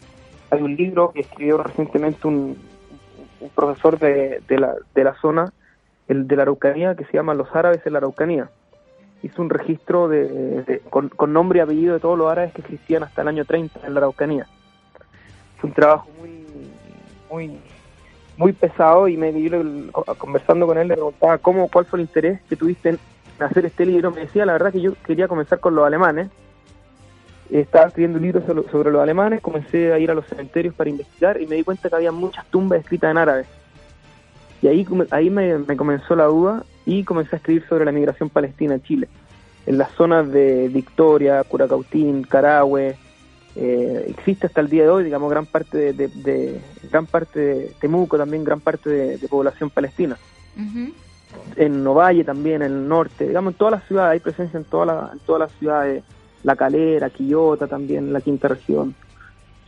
hay 0.52 0.62
un 0.62 0.76
libro 0.76 1.12
que 1.12 1.22
escribió 1.22 1.58
recientemente 1.58 2.28
un, 2.28 2.58
un 3.40 3.50
profesor 3.50 3.98
de, 3.98 4.42
de, 4.48 4.60
la, 4.60 4.76
de 4.94 5.04
la 5.04 5.16
zona, 5.20 5.52
el 6.08 6.28
de 6.28 6.36
la 6.36 6.44
Araucanía, 6.44 6.96
que 6.96 7.06
se 7.06 7.14
llama 7.14 7.34
Los 7.34 7.54
Árabes 7.56 7.82
en 7.86 7.94
la 7.94 8.00
Araucanía 8.00 8.50
hizo 9.24 9.42
un 9.42 9.50
registro 9.50 10.10
de, 10.10 10.82
con, 10.90 11.34
nombre 11.34 11.60
y 11.60 11.62
apellido 11.62 11.94
de 11.94 12.00
todos 12.00 12.18
los 12.18 12.30
árabes 12.30 12.54
que 12.54 12.62
existían 12.62 13.04
hasta 13.04 13.22
el 13.22 13.30
año 13.30 13.46
30 13.46 13.80
en 13.88 13.94
la 13.94 14.02
Araucanía. 14.02 14.48
Fue 15.58 15.70
un 15.70 15.74
trabajo 15.74 16.10
muy, 16.20 16.46
muy, 17.32 17.58
muy 18.38 18.52
pesado 18.52 19.08
y 19.08 19.16
me 19.16 19.42
yo 19.42 19.62
conversando 20.18 20.68
con 20.68 20.78
él 20.78 20.90
le 20.90 20.96
preguntaba 20.96 21.38
cómo 21.38 21.70
cuál 21.70 21.86
fue 21.86 22.00
el 22.00 22.06
interés 22.06 22.42
que 22.50 22.58
tuviste 22.58 22.90
en 22.90 23.00
hacer 23.40 23.66
este 23.66 23.86
libro. 23.86 24.12
Me 24.12 24.22
decía 24.22 24.46
la 24.46 24.54
verdad 24.54 24.74
que 24.74 24.82
yo 24.82 24.94
quería 25.06 25.30
comenzar 25.30 25.62
con 25.62 25.74
los 25.74 25.88
alemanes. 25.88 26.30
Estaba 27.50 27.88
escribiendo 27.88 28.18
un 28.18 28.26
libro 28.26 28.42
sobre, 28.70 28.92
los 28.92 29.02
alemanes 29.02 29.40
comencé 29.40 29.94
a 29.94 30.00
ir 30.00 30.12
a 30.12 30.16
los 30.16 30.26
cementerios 30.26 30.74
para 30.76 30.90
investigar 30.90 31.40
y 31.40 31.48
me 31.48 31.56
di 31.56 31.64
cuenta 31.64 31.88
que 31.88 31.96
había 31.96 32.12
muchas 32.12 32.46
tumbas 32.48 32.82
escritas 32.82 33.12
en 33.12 33.18
árabe. 33.18 33.46
Y 34.62 34.68
ahí 34.68 34.86
ahí 35.12 35.30
me 35.30 35.78
comenzó 35.78 36.16
la 36.16 36.26
duda 36.26 36.64
y 36.86 37.04
comencé 37.04 37.36
a 37.36 37.38
escribir 37.38 37.66
sobre 37.68 37.86
la 37.86 37.92
migración 37.92 38.30
palestina 38.30 38.76
a 38.76 38.82
Chile 38.82 39.08
en 39.66 39.78
las 39.78 39.92
zonas 39.92 40.30
de 40.32 40.68
Victoria 40.70 41.44
Curacautín 41.44 42.24
Carahue 42.24 42.98
eh, 43.56 44.06
existe 44.10 44.48
hasta 44.48 44.62
el 44.62 44.70
día 44.70 44.84
de 44.84 44.90
hoy, 44.90 45.04
digamos, 45.04 45.30
gran 45.30 45.46
parte 45.46 45.94
de, 45.94 46.60
gran 46.90 47.06
parte 47.06 47.40
de 47.40 47.72
Temuco, 47.80 48.18
también 48.18 48.44
gran 48.44 48.60
parte 48.60 48.90
de, 48.90 49.28
población 49.28 49.70
palestina. 49.70 50.18
En 51.56 51.84
Novalle 51.84 52.24
también, 52.24 52.62
en 52.62 52.72
el 52.72 52.88
norte, 52.88 53.28
digamos, 53.28 53.54
en 53.54 53.58
todas 53.58 53.74
las 53.74 53.88
ciudades, 53.88 54.14
hay 54.14 54.20
presencia 54.20 54.58
en, 54.58 54.66
todas 54.66 54.88
las 54.88 55.14
en 55.14 55.20
todas 55.20 55.40
las 55.40 55.52
ciudades, 55.60 56.04
La 56.44 56.56
Calera, 56.56 57.10
Quillota 57.10 57.68
también, 57.68 58.12
la 58.12 58.22
quinta 58.22 58.48
región. 58.48 58.96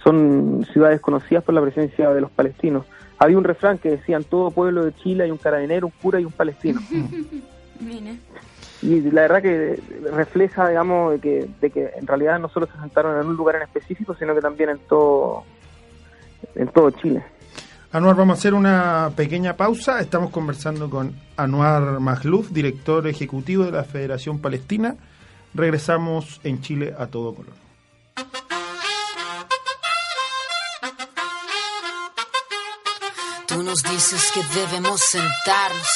Son 0.04 0.66
ciudades 0.72 1.00
conocidas 1.00 1.44
por 1.44 1.54
la 1.54 1.62
presencia 1.62 2.12
de 2.12 2.22
los 2.22 2.32
palestinos. 2.32 2.86
Había 3.18 3.38
un 3.38 3.44
refrán 3.44 3.78
que 3.78 3.92
decía, 3.92 4.18
en 4.18 4.24
todo 4.24 4.52
pueblo 4.52 4.86
de 4.86 4.94
Chile 4.96 5.24
hay 5.24 5.32
un 5.32 5.38
carabinero, 5.38 5.88
un 5.88 5.94
cura 6.02 6.20
y 6.20 6.26
un 6.26 6.32
palestino. 6.32 6.82
y 8.82 9.02
la 9.02 9.22
verdad 9.22 9.42
que 9.42 9.80
refleja, 10.12 10.70
digamos, 10.70 11.14
de 11.14 11.20
que, 11.20 11.50
de 11.62 11.70
que 11.70 11.92
en 11.96 12.08
realidad 12.08 12.40
no 12.40 12.50
solo 12.50 12.68
se 12.68 12.78
sentaron 12.80 13.20
en 13.20 13.28
un 13.28 13.36
lugar 13.36 13.56
en 13.56 13.64
específico, 13.64 14.16
sino 14.16 14.36
que 14.36 14.42
también 14.42 14.70
en 14.72 14.80
todo, 14.80 15.44
en 16.56 16.68
todo 16.68 16.92
Chile. 16.92 17.24
Anuar, 17.92 18.18
vamos 18.18 18.38
a 18.38 18.40
hacer 18.40 18.54
una 18.54 19.12
pequeña 19.16 19.56
pausa. 19.56 20.02
Estamos 20.02 20.30
conversando 20.30 20.90
con 20.90 21.16
Anuar 21.38 22.02
Magluf, 22.02 22.52
director 22.52 23.08
ejecutivo 23.08 23.64
de 23.64 23.72
la 23.72 23.86
Federación 23.86 24.40
Palestina. 24.40 24.98
Regresamos 25.54 26.42
en 26.44 26.60
Chile 26.60 26.94
a 26.98 27.08
todo 27.08 27.34
color. 27.34 27.65
Nos 33.76 33.84
dices 33.92 34.32
que 34.32 34.42
debemos 34.58 35.02
sentarnos, 35.02 35.90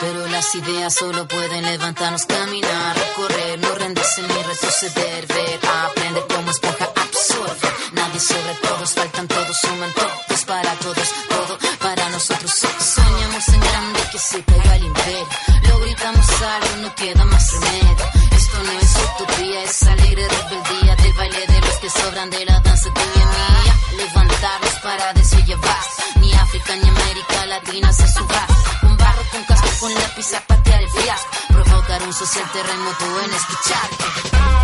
pero 0.00 0.26
las 0.28 0.54
ideas 0.54 0.94
solo 0.94 1.28
pueden 1.28 1.64
levantarnos, 1.66 2.24
caminar, 2.24 2.96
recorrer, 2.96 3.58
no 3.58 3.74
rendirse 3.74 4.22
ni 4.22 4.42
retroceder, 4.42 5.26
ver, 5.26 5.60
aprender 5.84 6.24
como 6.34 6.50
esponja 6.50 6.86
absorbe. 6.86 7.68
Nadie 7.92 8.20
sobre 8.20 8.54
todos, 8.62 8.94
faltan 8.94 9.28
todos, 9.28 9.56
suman 9.60 9.92
todos 9.92 10.44
para 10.46 10.72
todos, 10.76 11.08
todo 11.28 11.58
para 11.80 12.08
nosotros. 12.08 12.52
Soñamos 12.94 13.48
en 13.48 13.60
grande 13.60 14.00
que 14.12 14.18
se 14.18 14.42
caiga 14.42 14.76
el 14.76 14.84
imperio, 14.84 15.28
lo 15.68 15.80
gritamos 15.80 16.26
algo, 16.42 16.76
no 16.82 16.94
queda 16.94 17.24
más 17.26 17.52
remedio. 17.52 18.06
Esto 18.32 18.58
no 18.64 18.72
es 18.80 18.96
utopía, 19.04 19.64
es 19.64 19.82
alegre 19.82 20.26
rebeldía 20.26 20.96
del 20.96 21.12
baile 21.12 21.46
de 21.46 21.60
los 21.60 21.76
que 21.82 21.90
sobran 21.90 22.30
de 22.30 22.44
la 22.46 22.60
danza 22.60 22.88
tuya 22.94 23.26
mía. 23.26 23.74
Levantarnos 23.98 24.74
para 24.82 25.12
llevar 25.50 26.19
ni 26.30 26.36
África 26.38 26.76
ni 26.76 26.88
América 26.88 27.46
Latina 27.46 27.92
se 27.92 28.06
suba. 28.08 28.46
Con 28.80 28.96
barro, 28.96 29.22
con 29.32 29.44
casco, 29.44 29.68
con 29.80 29.94
lápiz 29.94 30.32
a 30.34 30.40
patear 30.40 30.82
el 30.82 30.90
fiasco. 30.90 31.28
Provocar 31.48 32.02
un 32.02 32.12
social 32.12 32.50
terremoto 32.52 33.20
en 33.24 33.34
escuchar. 33.34 34.59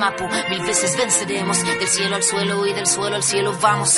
Mapu. 0.00 0.26
Mil 0.48 0.62
veces 0.62 0.96
venceremos, 0.96 1.62
del 1.62 1.86
cielo 1.86 2.16
al 2.16 2.22
suelo 2.22 2.66
y 2.66 2.72
del 2.72 2.86
suelo 2.86 3.16
al 3.16 3.22
cielo 3.22 3.54
vamos. 3.60 3.94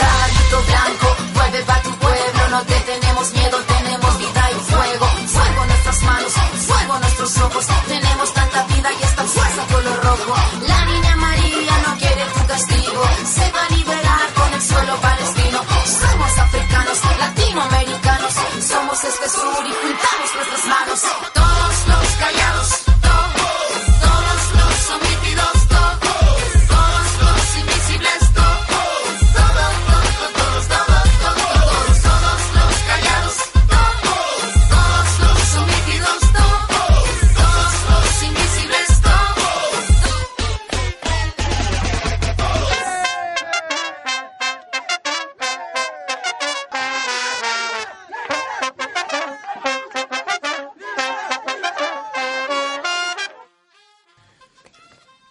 Carrito 0.00 0.62
blanco, 0.66 1.16
vuelve 1.34 1.62
para 1.62 1.82
tu 1.82 1.90
pueblo, 1.98 2.48
no 2.50 2.62
te 2.64 2.80
tenemos 2.80 3.32
miedo, 3.34 3.58
tenemos 3.62 4.18
vida 4.18 4.50
y 4.50 4.54
fuego. 4.72 5.06
Fuego 5.06 5.62
en 5.62 5.68
nuestras 5.68 6.02
manos, 6.02 6.32
fuego 6.66 6.94
en 6.96 7.00
nuestros 7.00 7.38
ojos, 7.38 7.66
tenemos 7.86 8.34
tanta 8.34 8.64
vida 8.64 8.90
y 9.00 9.02
esta 9.04 9.22
fuerza 9.22 9.66
color 9.72 10.02
rojo. 10.02 10.47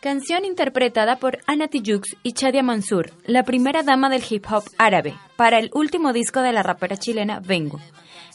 Canción 0.08 0.46
interpretada 0.46 1.18
por 1.18 1.40
Ana 1.48 1.68
Tijoux 1.68 2.16
y 2.24 2.32
Chadia 2.32 2.64
Mansur, 2.64 3.12
la 3.26 3.44
primera 3.44 3.84
dama 3.84 4.10
del 4.10 4.24
hip 4.30 4.46
hop 4.50 4.64
árabe, 4.78 5.16
para 5.36 5.60
el 5.60 5.70
último 5.74 6.14
disco 6.14 6.40
de 6.40 6.54
la 6.54 6.64
rapera 6.64 6.96
chilena 6.96 7.42
Vengo. 7.42 7.82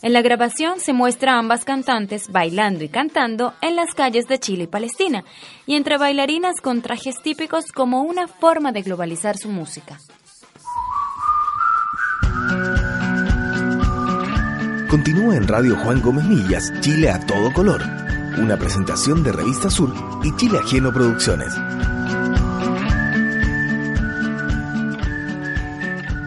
En 0.02 0.12
la 0.12 0.20
grabación 0.20 0.80
se 0.80 0.92
muestra 0.92 1.32
a 1.32 1.38
ambas 1.38 1.64
cantantes 1.64 2.30
bailando 2.30 2.84
y 2.84 2.90
cantando 2.90 3.54
en 3.62 3.74
las 3.74 3.94
calles 3.94 4.28
de 4.28 4.38
Chile 4.38 4.64
y 4.64 4.66
Palestina, 4.66 5.24
y 5.64 5.76
entre 5.76 5.96
bailarinas 5.96 6.60
con 6.60 6.82
trajes 6.82 7.22
típicos 7.22 7.72
como 7.72 8.02
una 8.02 8.28
forma 8.28 8.70
de 8.70 8.82
globalizar 8.82 9.38
su 9.38 9.48
música. 9.48 9.98
Continúa 14.90 15.36
en 15.36 15.48
Radio 15.48 15.74
Juan 15.76 16.02
Gómez 16.02 16.24
Millas, 16.24 16.70
Chile 16.82 17.08
a 17.08 17.18
todo 17.20 17.50
color 17.54 18.01
una 18.38 18.56
presentación 18.56 19.22
de 19.22 19.32
Revista 19.32 19.68
Sur 19.68 19.92
y 20.24 20.34
Chile 20.36 20.58
Ajeno 20.58 20.92
Producciones. 20.92 21.54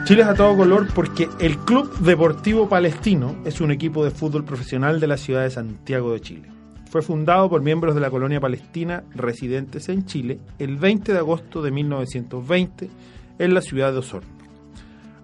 Chile 0.06 0.22
es 0.22 0.28
a 0.28 0.36
todo 0.36 0.56
color 0.56 0.88
porque 0.94 1.28
el 1.40 1.58
Club 1.58 1.98
Deportivo 2.00 2.70
Palestino 2.70 3.36
es 3.44 3.60
un 3.60 3.72
equipo 3.72 4.04
de 4.04 4.12
fútbol 4.12 4.46
profesional 4.46 5.00
de 5.00 5.08
la 5.08 5.18
ciudad 5.18 5.44
de 5.44 5.50
Santiago 5.50 6.14
de 6.14 6.22
Chile. 6.22 6.50
Fue 6.92 7.02
fundado 7.02 7.50
por 7.50 7.62
miembros 7.62 7.96
de 7.96 8.02
la 8.02 8.12
colonia 8.12 8.40
palestina 8.40 9.04
residentes 9.16 9.90
en 9.90 10.06
Chile 10.06 10.40
el 10.60 10.78
20 10.78 11.12
de 11.12 11.20
agosto 11.20 11.62
de 11.62 11.72
1920 11.72 12.90
en 13.40 13.54
la 13.54 13.62
ciudad 13.62 13.92
de 13.92 14.00
Osorno. 14.00 14.30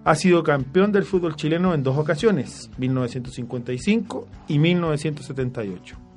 Ha 0.04 0.16
sido 0.16 0.42
campeón 0.42 0.90
del 0.90 1.04
fútbol 1.04 1.36
chileno 1.36 1.74
en 1.74 1.84
dos 1.84 1.96
ocasiones, 1.96 2.68
1955 2.76 4.26
y 4.48 4.58
1978. 4.58 6.11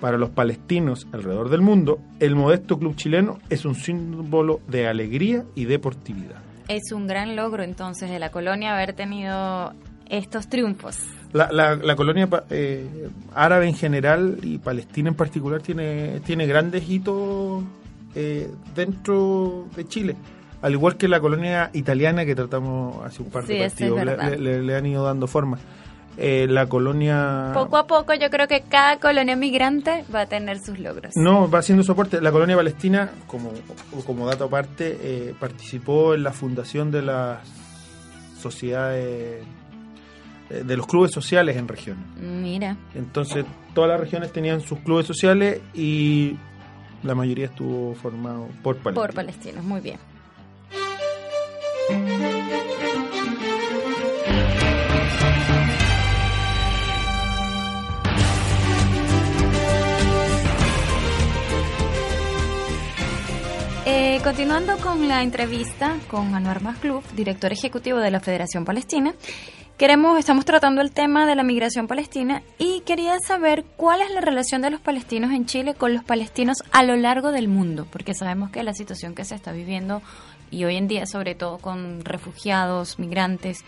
Para 0.00 0.16
los 0.16 0.30
palestinos 0.30 1.06
alrededor 1.12 1.48
del 1.48 1.60
mundo, 1.60 1.98
el 2.20 2.36
modesto 2.36 2.78
club 2.78 2.94
chileno 2.94 3.38
es 3.50 3.64
un 3.64 3.74
símbolo 3.74 4.60
de 4.68 4.86
alegría 4.86 5.44
y 5.54 5.64
deportividad. 5.64 6.40
Es 6.68 6.92
un 6.92 7.06
gran 7.06 7.34
logro 7.34 7.62
entonces 7.64 8.10
de 8.10 8.18
la 8.18 8.30
colonia 8.30 8.74
haber 8.74 8.92
tenido 8.92 9.72
estos 10.08 10.48
triunfos. 10.48 10.98
La, 11.32 11.50
la, 11.52 11.96
colonia 11.96 12.28
eh, 12.48 13.08
árabe 13.34 13.68
en 13.68 13.74
general 13.74 14.38
y 14.42 14.58
palestina 14.58 15.10
en 15.10 15.14
particular 15.14 15.60
tiene, 15.60 16.20
tiene 16.20 16.46
grandes 16.46 16.88
hitos 16.88 17.64
eh, 18.14 18.50
dentro 18.74 19.66
de 19.76 19.86
Chile. 19.86 20.16
Al 20.62 20.72
igual 20.72 20.96
que 20.96 21.06
la 21.06 21.20
colonia 21.20 21.70
italiana 21.74 22.24
que 22.24 22.34
tratamos 22.34 23.04
hace 23.04 23.22
un 23.22 23.30
par 23.30 23.44
de 23.44 23.60
partidos, 23.60 24.04
le, 24.38 24.76
han 24.76 24.86
ido 24.86 25.04
dando 25.04 25.26
forma. 25.26 25.58
Eh, 26.20 26.48
la 26.48 26.66
colonia... 26.66 27.52
Poco 27.54 27.76
a 27.76 27.86
poco 27.86 28.12
yo 28.12 28.28
creo 28.28 28.48
que 28.48 28.62
cada 28.62 28.98
colonia 28.98 29.36
migrante 29.36 30.04
va 30.12 30.22
a 30.22 30.26
tener 30.26 30.58
sus 30.58 30.80
logros. 30.80 31.12
No, 31.14 31.48
va 31.48 31.60
haciendo 31.60 31.84
soporte. 31.84 32.20
La 32.20 32.32
colonia 32.32 32.56
palestina, 32.56 33.12
como, 33.28 33.52
como 34.04 34.26
dato 34.26 34.46
aparte, 34.46 34.98
eh, 35.00 35.34
participó 35.38 36.14
en 36.14 36.24
la 36.24 36.32
fundación 36.32 36.90
de 36.90 37.02
las 37.02 37.38
sociedades, 38.36 39.44
eh, 40.50 40.62
de 40.64 40.76
los 40.76 40.88
clubes 40.88 41.12
sociales 41.12 41.56
en 41.56 41.68
regiones. 41.68 42.04
Mira. 42.16 42.76
Entonces, 42.96 43.44
todas 43.72 43.88
las 43.88 44.00
regiones 44.00 44.32
tenían 44.32 44.60
sus 44.60 44.80
clubes 44.80 45.06
sociales 45.06 45.60
y 45.72 46.36
la 47.04 47.14
mayoría 47.14 47.46
estuvo 47.46 47.94
formado 47.94 48.48
por 48.64 48.76
palestinos. 48.78 49.06
Por 49.06 49.14
palestinos, 49.14 49.64
muy 49.64 49.80
bien. 49.80 49.98
Continuando 64.28 64.76
con 64.76 65.08
la 65.08 65.22
entrevista 65.22 65.96
con 66.10 66.34
Anuar 66.34 66.60
Magluf, 66.60 67.14
director 67.14 67.50
ejecutivo 67.50 67.96
de 67.96 68.10
la 68.10 68.20
Federación 68.20 68.66
Palestina, 68.66 69.14
queremos, 69.78 70.18
estamos 70.18 70.44
tratando 70.44 70.82
el 70.82 70.92
tema 70.92 71.24
de 71.24 71.34
la 71.34 71.42
migración 71.42 71.86
palestina 71.88 72.42
y 72.58 72.80
quería 72.80 73.18
saber 73.20 73.64
cuál 73.78 74.02
es 74.02 74.10
la 74.10 74.20
relación 74.20 74.60
de 74.60 74.68
los 74.68 74.82
palestinos 74.82 75.32
en 75.32 75.46
Chile 75.46 75.72
con 75.72 75.94
los 75.94 76.04
palestinos 76.04 76.58
a 76.72 76.82
lo 76.82 76.94
largo 76.96 77.32
del 77.32 77.48
mundo, 77.48 77.86
porque 77.90 78.12
sabemos 78.12 78.50
que 78.50 78.62
la 78.62 78.74
situación 78.74 79.14
que 79.14 79.24
se 79.24 79.34
está 79.34 79.52
viviendo 79.52 80.02
y 80.50 80.64
hoy 80.64 80.76
en 80.76 80.88
día, 80.88 81.06
sobre 81.06 81.34
todo 81.34 81.56
con 81.56 82.04
refugiados, 82.04 82.98
migrantes, 82.98 83.64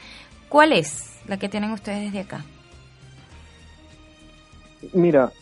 ¿cuál 0.51 0.73
es 0.73 1.21
la 1.27 1.39
que 1.39 1.49
tienen 1.49 1.71
ustedes 1.71 2.03
desde 2.03 2.21
acá? 2.21 2.45
Mira, 4.93 5.33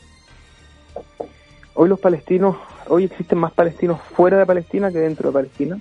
hoy 1.80 1.88
los 1.88 2.00
palestinos 2.00 2.56
hoy 2.88 3.04
existen 3.04 3.38
más 3.38 3.52
palestinos 3.52 4.00
fuera 4.00 4.36
de 4.36 4.44
Palestina 4.44 4.90
que 4.90 4.98
dentro 4.98 5.28
de 5.28 5.32
Palestina. 5.32 5.78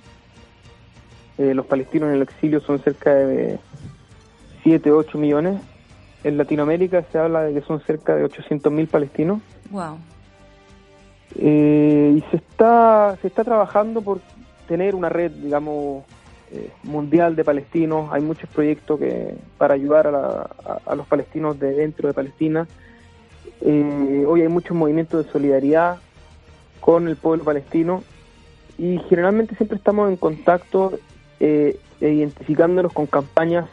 Eh, 1.38 1.54
los 1.54 1.66
palestinos 1.66 2.10
en 2.10 2.16
el 2.16 2.22
exilio 2.22 2.60
son 2.60 2.78
cerca 2.78 3.12
de 3.12 3.58
7, 4.62 4.92
8 4.92 5.18
millones. 5.18 5.60
En 6.22 6.38
Latinoamérica 6.38 7.04
se 7.10 7.18
habla 7.18 7.42
de 7.42 7.54
que 7.54 7.62
son 7.62 7.80
cerca 7.80 8.14
de 8.14 8.24
800.000 8.24 8.88
palestinos. 8.88 9.40
Wow. 9.70 9.98
Eh, 11.36 12.14
y 12.16 12.30
se 12.30 12.36
está, 12.36 13.16
se 13.20 13.26
está 13.26 13.42
trabajando 13.42 14.00
por 14.00 14.20
tener 14.68 14.94
una 14.94 15.08
red, 15.08 15.32
digamos, 15.32 16.04
eh, 16.52 16.70
mundial 16.84 17.34
de 17.34 17.44
palestinos. 17.44 18.12
Hay 18.12 18.22
muchos 18.22 18.48
proyectos 18.50 19.00
que 19.00 19.34
para 19.56 19.74
ayudar 19.74 20.06
a, 20.06 20.48
a 20.86 20.94
los 20.94 21.08
palestinos 21.08 21.58
de 21.58 21.72
dentro 21.72 22.06
de 22.06 22.14
Palestina. 22.14 22.68
Hoy 23.62 24.42
hay 24.42 24.48
muchos 24.48 24.76
movimientos 24.76 25.24
de 25.24 25.32
solidaridad 25.32 25.98
con 26.80 27.08
el 27.08 27.16
pueblo 27.16 27.44
palestino 27.44 28.02
y 28.78 28.98
generalmente 29.08 29.56
siempre 29.56 29.76
estamos 29.76 30.08
en 30.08 30.16
contacto 30.16 30.98
eh, 31.40 31.78
e 32.00 32.10
identificándonos 32.10 32.92
con 32.92 33.06
campañas 33.06 33.66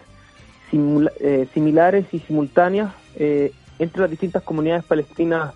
eh, 0.72 1.48
similares 1.54 2.06
y 2.12 2.20
simultáneas 2.20 2.94
eh, 3.16 3.54
entre 3.80 4.02
las 4.02 4.10
distintas 4.10 4.44
comunidades 4.44 4.84
palestinas 4.84 5.54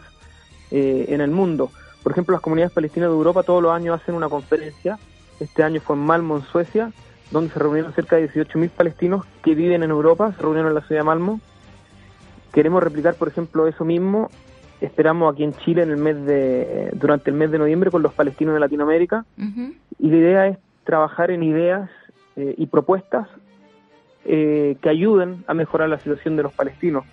en 0.71 1.19
el 1.19 1.31
mundo. 1.31 1.71
Por 2.03 2.11
ejemplo, 2.11 2.33
las 2.33 2.41
comunidades 2.41 2.71
palestinas 2.73 3.09
de 3.09 3.15
Europa 3.15 3.41
todos 3.41 3.63
los 3.63 3.71
años 3.71 3.99
hacen 3.99 4.13
una 4.13 4.29
conferencia. 4.29 4.99
Este 5.39 5.63
año 5.63 5.81
fue 5.81 5.95
en 5.95 6.03
Malmo, 6.03 6.37
en 6.37 6.43
Suecia, 6.43 6.91
donde 7.31 7.51
se 7.51 7.57
reunieron 7.57 7.91
cerca 7.93 8.17
de 8.17 8.29
18.000 8.29 8.69
palestinos 8.69 9.25
que 9.43 9.55
viven 9.55 9.81
en 9.81 9.89
Europa, 9.89 10.31
se 10.35 10.43
reunieron 10.43 10.69
en 10.69 10.75
la 10.75 10.81
ciudad 10.81 11.01
de 11.01 11.05
Malmo. 11.05 11.39
Queremos 12.53 12.83
replicar, 12.83 13.15
por 13.15 13.27
ejemplo, 13.27 13.67
eso 13.67 13.85
mismo. 13.85 14.29
Esperamos 14.81 15.33
aquí 15.33 15.43
en 15.43 15.53
Chile 15.53 15.83
en 15.83 15.89
el 15.89 15.97
mes 15.97 16.25
de 16.25 16.89
durante 16.93 17.29
el 17.29 17.35
mes 17.35 17.51
de 17.51 17.59
noviembre 17.59 17.91
con 17.91 18.01
los 18.01 18.13
palestinos 18.13 18.53
de 18.53 18.59
Latinoamérica. 18.59 19.25
Y 19.37 20.09
la 20.09 20.17
idea 20.17 20.47
es 20.47 20.57
trabajar 20.83 21.31
en 21.31 21.43
ideas 21.43 21.89
eh, 22.35 22.55
y 22.57 22.67
propuestas 22.67 23.27
eh, 24.25 24.77
que 24.81 24.89
ayuden 24.89 25.43
a 25.47 25.53
mejorar 25.53 25.89
la 25.89 25.99
situación 25.99 26.35
de 26.35 26.43
los 26.43 26.53
palestinos. 26.53 27.05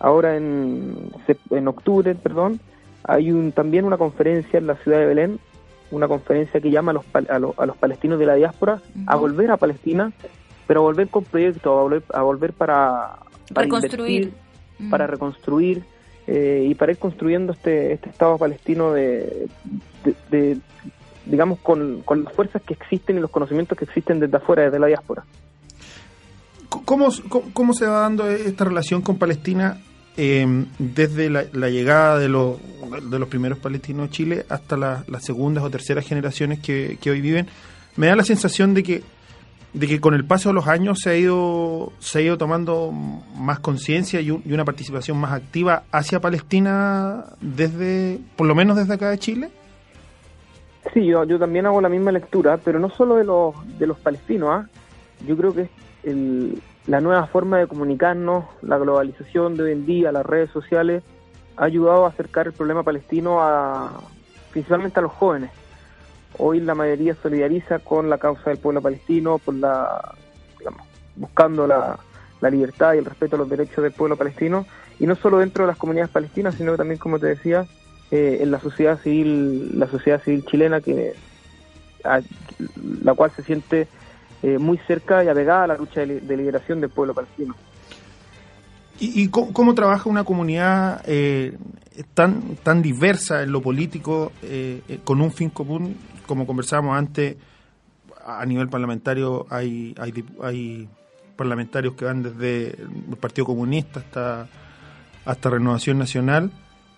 Ahora 0.00 0.36
en, 0.36 1.10
en 1.50 1.68
octubre, 1.68 2.14
perdón, 2.14 2.60
hay 3.04 3.30
un, 3.30 3.52
también 3.52 3.84
una 3.84 3.96
conferencia 3.96 4.58
en 4.58 4.66
la 4.66 4.76
ciudad 4.76 4.98
de 4.98 5.06
Belén, 5.06 5.38
una 5.90 6.08
conferencia 6.08 6.60
que 6.60 6.70
llama 6.70 6.90
a 6.90 6.94
los, 6.94 7.04
a, 7.58 7.66
los 7.66 7.76
palestinos 7.76 8.18
de 8.18 8.26
la 8.26 8.34
diáspora 8.34 8.80
a 9.06 9.16
volver 9.16 9.50
a 9.50 9.56
Palestina, 9.56 10.12
pero 10.66 10.80
a 10.80 10.82
volver 10.84 11.08
con 11.08 11.24
proyectos, 11.24 11.66
a 11.66 11.82
volver, 11.82 12.02
a 12.12 12.22
volver 12.22 12.52
para, 12.52 13.18
para 13.52 13.64
reconstruir, 13.64 14.32
para 14.90 15.06
reconstruir 15.06 15.82
eh, 16.26 16.66
y 16.68 16.74
para 16.74 16.92
ir 16.92 16.98
construyendo 16.98 17.52
este, 17.52 17.92
este 17.92 18.08
Estado 18.08 18.38
palestino 18.38 18.92
de, 18.92 19.48
digamos, 21.26 21.58
con, 21.60 22.02
con, 22.02 22.24
las 22.24 22.32
fuerzas 22.32 22.62
que 22.62 22.74
existen 22.74 23.18
y 23.18 23.20
los 23.20 23.30
conocimientos 23.30 23.76
que 23.76 23.84
existen 23.84 24.20
desde 24.20 24.36
afuera, 24.36 24.64
desde 24.64 24.78
la 24.78 24.86
diáspora. 24.86 25.24
¿Cómo, 26.68 27.08
cómo, 27.52 27.72
se 27.72 27.86
va 27.86 28.00
dando 28.00 28.28
esta 28.28 28.64
relación 28.64 29.00
con 29.02 29.18
Palestina 29.18 29.78
eh, 30.16 30.64
desde 30.78 31.30
la, 31.30 31.44
llegada 31.68 32.18
de, 32.18 32.28
los 32.28 32.56
de 33.10 33.18
los 33.18 33.28
primeros 33.28 33.58
palestinos 33.58 34.08
a 34.08 34.10
Chile 34.10 34.46
hasta 34.48 34.76
las 34.76 35.24
segundas 35.24 35.62
o 35.62 35.70
terceras 35.70 36.06
generaciones 36.06 36.58
que, 36.58 36.98
que 37.00 37.10
hoy 37.10 37.20
viven? 37.20 37.46
Me 37.96 38.08
da 38.08 38.16
la 38.16 38.24
sensación 38.24 38.74
de 38.74 38.82
que 38.82 39.02
de 39.74 39.88
que 39.88 40.00
con 40.00 40.14
el 40.14 40.24
paso 40.24 40.50
de 40.50 40.54
los 40.54 40.68
años 40.68 41.00
se 41.02 41.10
ha 41.10 41.16
ido, 41.16 41.92
se 41.98 42.20
ha 42.20 42.22
ido 42.22 42.38
tomando 42.38 42.92
más 42.92 43.58
conciencia 43.58 44.20
y, 44.20 44.30
una 44.30 44.64
participación 44.64 45.18
más 45.18 45.32
activa 45.32 45.82
hacia 45.90 46.20
Palestina 46.20 47.24
desde, 47.40 48.20
por 48.36 48.46
lo 48.46 48.54
menos 48.54 48.76
desde 48.76 48.94
acá 48.94 49.10
de 49.10 49.18
Chile? 49.18 49.50
Sí, 50.92 51.04
yo, 51.06 51.24
yo 51.24 51.38
también 51.38 51.66
hago 51.66 51.80
la 51.80 51.88
misma 51.88 52.12
lectura, 52.12 52.56
pero 52.58 52.78
no 52.78 52.88
solo 52.88 53.16
de 53.16 53.24
los, 53.24 53.54
de 53.78 53.86
los 53.88 53.98
palestinos, 53.98 54.50
¿ah? 54.52 54.68
yo 55.26 55.36
creo 55.36 55.52
que 55.52 55.68
el, 56.04 56.62
la 56.86 57.00
nueva 57.00 57.26
forma 57.26 57.58
de 57.58 57.66
comunicarnos, 57.66 58.44
la 58.62 58.78
globalización 58.78 59.56
de 59.56 59.64
hoy 59.64 59.72
en 59.72 59.86
día, 59.86 60.12
las 60.12 60.24
redes 60.24 60.50
sociales, 60.50 61.02
ha 61.56 61.64
ayudado 61.64 62.04
a 62.04 62.10
acercar 62.10 62.46
el 62.46 62.52
problema 62.52 62.84
palestino 62.84 63.40
a 63.40 64.00
principalmente 64.52 65.00
a 65.00 65.02
los 65.02 65.12
jóvenes 65.12 65.50
Hoy 66.38 66.60
la 66.60 66.74
mayoría 66.74 67.14
solidariza 67.22 67.78
con 67.78 68.10
la 68.10 68.18
causa 68.18 68.50
del 68.50 68.58
pueblo 68.58 68.82
palestino, 68.82 69.38
por 69.38 69.54
la, 69.54 70.14
buscando 71.16 71.66
la, 71.66 71.98
libertad 72.50 72.92
y 72.92 72.98
el 72.98 73.06
respeto 73.06 73.36
a 73.36 73.38
los 73.38 73.48
derechos 73.48 73.82
del 73.82 73.92
pueblo 73.92 74.16
palestino, 74.16 74.66
y 75.00 75.06
no 75.06 75.14
solo 75.14 75.38
dentro 75.38 75.64
de 75.64 75.68
las 75.68 75.78
comunidades 75.78 76.10
palestinas, 76.10 76.54
sino 76.56 76.76
también, 76.76 76.98
como 76.98 77.18
te 77.18 77.26
decía, 77.28 77.66
eh, 78.10 78.38
en 78.42 78.50
la 78.50 78.60
sociedad 78.60 79.00
civil, 79.00 79.78
la 79.78 79.86
sociedad 79.86 80.22
civil 80.22 80.44
chilena 80.44 80.82
que, 80.82 81.14
la 83.02 83.14
cual 83.14 83.30
se 83.34 83.42
siente 83.42 83.88
eh, 84.42 84.58
muy 84.58 84.78
cerca 84.86 85.24
y 85.24 85.28
apegada 85.28 85.64
a 85.64 85.66
la 85.68 85.76
lucha 85.76 86.00
de, 86.00 86.36
liberación 86.36 86.80
del 86.80 86.90
pueblo 86.90 87.14
palestino. 87.14 87.54
¿Y, 89.00 89.28
cómo, 89.28 89.74
trabaja 89.74 90.08
una 90.08 90.22
comunidad 90.22 91.02
eh, 91.06 91.56
tan, 92.14 92.56
tan 92.62 92.80
diversa 92.80 93.42
en 93.42 93.50
lo 93.50 93.60
político, 93.60 94.32
eh, 94.42 95.00
con 95.02 95.20
un 95.20 95.32
fin 95.32 95.50
común, 95.50 95.96
como 96.26 96.46
conversábamos 96.46 96.96
antes, 96.96 97.36
a 98.24 98.44
nivel 98.46 98.68
parlamentario 98.68 99.46
hay, 99.50 99.94
hay, 99.98 100.24
hay 100.42 100.88
parlamentarios 101.36 101.94
que 101.94 102.04
van 102.04 102.22
desde 102.22 102.70
el 102.70 103.16
Partido 103.20 103.46
Comunista 103.46 104.00
hasta, 104.00 104.48
hasta 105.24 105.50
Renovación 105.50 105.98
Nacional? 105.98 106.50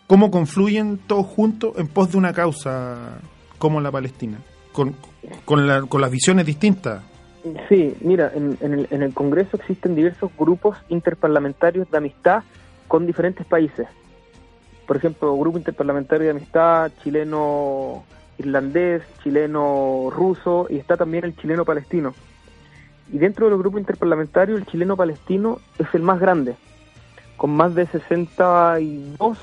¿Cómo 0.07 0.31
confluyen 0.31 0.99
todos 0.99 1.27
juntos 1.27 1.75
en 1.79 1.89
pos 1.89 2.13
de 2.13 2.19
una 2.19 2.33
causa 2.33 3.19
como 3.59 3.81
la 3.81 3.91
Palestina? 3.91 4.39
Con, 4.73 4.95
con, 5.45 5.67
las 5.67 6.11
visiones 6.11 6.45
distintas. 6.47 7.03
Sí, 7.69 7.95
mira, 8.01 8.31
en, 8.35 8.57
el, 8.61 8.87
en 8.91 9.03
el 9.03 9.15
Congreso 9.15 9.57
existen 9.57 9.95
diversos 9.95 10.31
grupos 10.39 10.77
interparlamentarios 10.89 11.91
de 11.91 11.97
amistad 11.97 12.43
con 12.87 13.07
diferentes 13.07 13.47
países. 13.47 13.89
Por 14.87 14.97
ejemplo, 14.97 15.37
Grupo 15.37 15.59
Interparlamentario 15.59 16.27
de 16.27 16.31
Amistad 16.31 16.93
chileno 17.03 18.05
irlandés, 18.39 19.03
chileno 19.23 20.09
ruso 20.11 20.67
y 20.69 20.77
está 20.77 20.97
también 20.97 21.25
el 21.25 21.37
chileno 21.37 21.65
palestino. 21.65 22.15
Y 23.13 23.19
dentro 23.19 23.49
del 23.49 23.59
grupo 23.59 23.79
interparlamentario, 23.79 24.57
el 24.57 24.67
chileno 24.67 24.97
palestino 24.97 25.61
es 25.79 25.87
el 25.95 26.03
más 26.03 26.19
grande, 26.19 26.57
con 27.37 27.51
más 27.51 27.75
de 27.75 27.87
62 27.87 29.39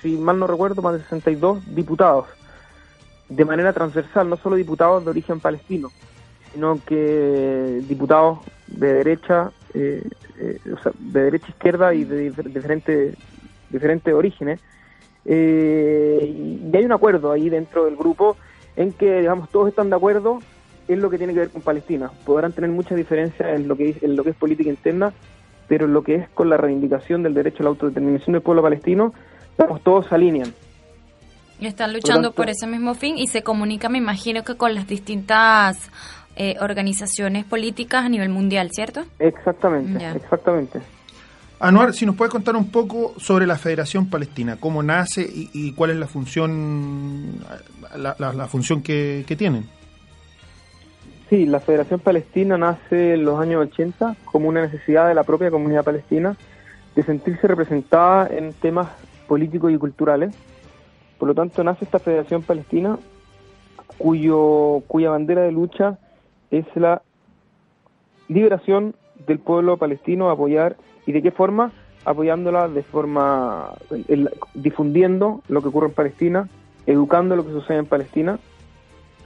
si 0.00 0.16
mal 0.16 0.38
no 0.38 0.46
recuerdo, 0.46 0.82
más 0.82 0.94
de 0.94 1.00
62 1.00 1.74
diputados, 1.74 2.26
de 3.28 3.44
manera 3.44 3.72
transversal, 3.72 4.28
no 4.28 4.36
solo 4.36 4.56
diputados 4.56 5.04
de 5.04 5.10
origen 5.10 5.40
palestino, 5.40 5.90
sino 6.52 6.78
que 6.84 7.82
diputados 7.88 8.40
de 8.66 8.92
derecha, 8.92 9.52
eh, 9.74 10.02
eh, 10.38 10.58
o 10.72 10.82
sea, 10.82 10.92
de 10.98 11.22
derecha 11.24 11.48
izquierda 11.48 11.94
y 11.94 12.04
de 12.04 12.30
diferentes 12.30 13.16
diferentes 13.70 14.12
orígenes. 14.12 14.60
Eh, 14.60 14.64
y 15.24 16.76
hay 16.76 16.84
un 16.84 16.92
acuerdo 16.92 17.32
ahí 17.32 17.48
dentro 17.48 17.84
del 17.84 17.96
grupo 17.96 18.36
en 18.76 18.92
que, 18.92 19.20
digamos, 19.20 19.50
todos 19.50 19.68
están 19.68 19.90
de 19.90 19.96
acuerdo 19.96 20.40
en 20.88 21.00
lo 21.00 21.10
que 21.10 21.18
tiene 21.18 21.32
que 21.32 21.40
ver 21.40 21.50
con 21.50 21.62
Palestina. 21.62 22.10
Podrán 22.24 22.52
tener 22.52 22.70
muchas 22.70 22.96
diferencias 22.96 23.48
en 23.48 23.68
lo 23.68 23.76
que 23.76 23.96
en 24.00 24.16
lo 24.16 24.24
que 24.24 24.30
es 24.30 24.36
política 24.36 24.70
interna, 24.70 25.12
pero 25.68 25.86
en 25.86 25.92
lo 25.92 26.02
que 26.02 26.16
es 26.16 26.28
con 26.30 26.48
la 26.50 26.56
reivindicación 26.56 27.22
del 27.22 27.34
derecho 27.34 27.58
a 27.60 27.64
la 27.64 27.70
autodeterminación 27.70 28.32
del 28.32 28.42
pueblo 28.42 28.62
palestino, 28.62 29.12
todos 29.84 30.06
se 30.06 30.14
alinean. 30.14 30.52
Y 31.60 31.66
están 31.66 31.92
luchando 31.92 32.32
por, 32.32 32.50
ese 32.50 32.66
mismo 32.66 32.94
fin 32.94 33.16
y 33.16 33.28
se 33.28 33.42
comunica, 33.42 33.88
me 33.88 33.98
imagino 33.98 34.42
que 34.42 34.56
con 34.56 34.74
las 34.74 34.88
distintas 34.88 35.90
eh, 36.34 36.56
organizaciones 36.60 37.44
políticas 37.44 38.04
a 38.04 38.08
nivel 38.08 38.30
mundial, 38.30 38.70
¿cierto? 38.72 39.04
Exactamente, 39.20 40.04
exactamente. 40.16 40.80
Anuar, 41.62 41.94
si 41.94 42.04
nos 42.06 42.16
puede 42.16 42.28
contar 42.28 42.56
un 42.56 42.72
poco 42.72 43.14
sobre 43.18 43.46
la 43.46 43.56
Federación 43.56 44.10
Palestina, 44.10 44.56
cómo 44.58 44.82
nace 44.82 45.24
y, 45.32 45.70
cuál 45.74 45.90
es 45.90 45.96
la 45.96 46.08
función, 46.08 47.38
la, 47.96 48.48
función 48.48 48.82
que, 48.82 49.24
que, 49.28 49.36
tienen. 49.36 49.68
Sí, 51.30 51.46
la 51.46 51.60
Federación 51.60 52.00
Palestina 52.00 52.58
nace 52.58 53.14
en 53.14 53.24
los 53.24 53.38
años 53.38 53.64
80 53.68 54.16
como 54.24 54.48
una 54.48 54.62
necesidad 54.62 55.06
de 55.06 55.14
la 55.14 55.22
propia 55.22 55.52
comunidad 55.52 55.84
palestina 55.84 56.36
de 56.96 57.04
sentirse 57.04 57.46
representada 57.46 58.26
en 58.26 58.52
temas 58.54 58.88
políticos 59.28 59.70
y 59.70 59.78
culturales. 59.78 60.34
Por 61.16 61.28
lo 61.28 61.34
tanto, 61.36 61.62
nace 61.62 61.84
esta 61.84 62.00
Federación 62.00 62.42
Palestina 62.42 62.98
cuyo, 63.98 64.82
cuya 64.88 65.10
bandera 65.10 65.42
de 65.42 65.52
lucha 65.52 65.96
es 66.50 66.66
la 66.74 67.02
liberación 68.26 68.96
del 69.26 69.38
pueblo 69.38 69.76
palestino, 69.76 70.30
apoyar, 70.30 70.76
¿y 71.06 71.12
de 71.12 71.22
qué 71.22 71.30
forma? 71.30 71.72
Apoyándola 72.04 72.68
de 72.68 72.82
forma, 72.82 73.72
difundiendo 74.54 75.42
lo 75.48 75.62
que 75.62 75.68
ocurre 75.68 75.88
en 75.88 75.94
Palestina, 75.94 76.48
educando 76.86 77.36
lo 77.36 77.46
que 77.46 77.52
sucede 77.52 77.78
en 77.78 77.86
Palestina 77.86 78.38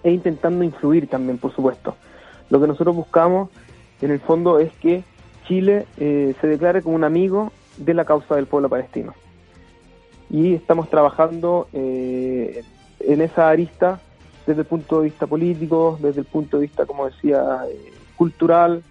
e 0.02 0.10
intentando 0.10 0.62
influir 0.62 1.08
también, 1.08 1.38
por 1.38 1.54
supuesto. 1.54 1.96
Lo 2.50 2.60
que 2.60 2.66
nosotros 2.66 2.94
buscamos, 2.94 3.50
en 4.00 4.10
el 4.10 4.20
fondo, 4.20 4.58
es 4.58 4.72
que 4.74 5.02
Chile 5.46 5.86
eh, 5.96 6.34
se 6.40 6.46
declare 6.46 6.82
como 6.82 6.96
un 6.96 7.04
amigo 7.04 7.52
de 7.78 7.94
la 7.94 8.04
causa 8.04 8.36
del 8.36 8.46
pueblo 8.46 8.68
palestino 8.68 9.14
y 10.30 10.54
estamos 10.54 10.90
trabajando 10.90 11.68
eh, 11.72 12.64
en 13.00 13.20
esa 13.20 13.48
arista 13.48 14.00
desde 14.46 14.62
el 14.62 14.66
punto 14.66 14.98
de 14.98 15.04
vista 15.04 15.26
político, 15.26 15.98
desde 16.00 16.20
el 16.20 16.26
punto 16.26 16.58
de 16.58 16.62
vista, 16.62 16.86
como 16.86 17.06
decía, 17.06 17.60
eh, 17.68 17.92
cultural. 18.16 18.82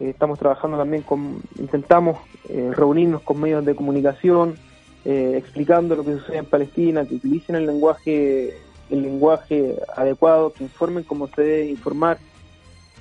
Eh, 0.00 0.10
estamos 0.10 0.38
trabajando 0.38 0.76
también 0.76 1.02
con, 1.02 1.42
intentamos 1.58 2.18
reunirnos 2.48 3.22
con 3.22 3.40
medios 3.40 3.64
de 3.64 3.74
comunicación, 3.74 4.56
explicando 5.04 5.96
lo 5.96 6.04
que 6.04 6.18
sucede 6.18 6.38
en 6.38 6.46
Palestina, 6.46 7.04
que 7.04 7.14
utilicen 7.14 7.56
el 7.56 7.66
lenguaje, 7.66 8.54
el 8.90 9.02
lenguaje 9.02 9.76
adecuado, 9.96 10.52
que 10.52 10.64
informen 10.64 11.04
cómo 11.04 11.28
se 11.28 11.42
debe 11.42 11.66
informar. 11.70 12.18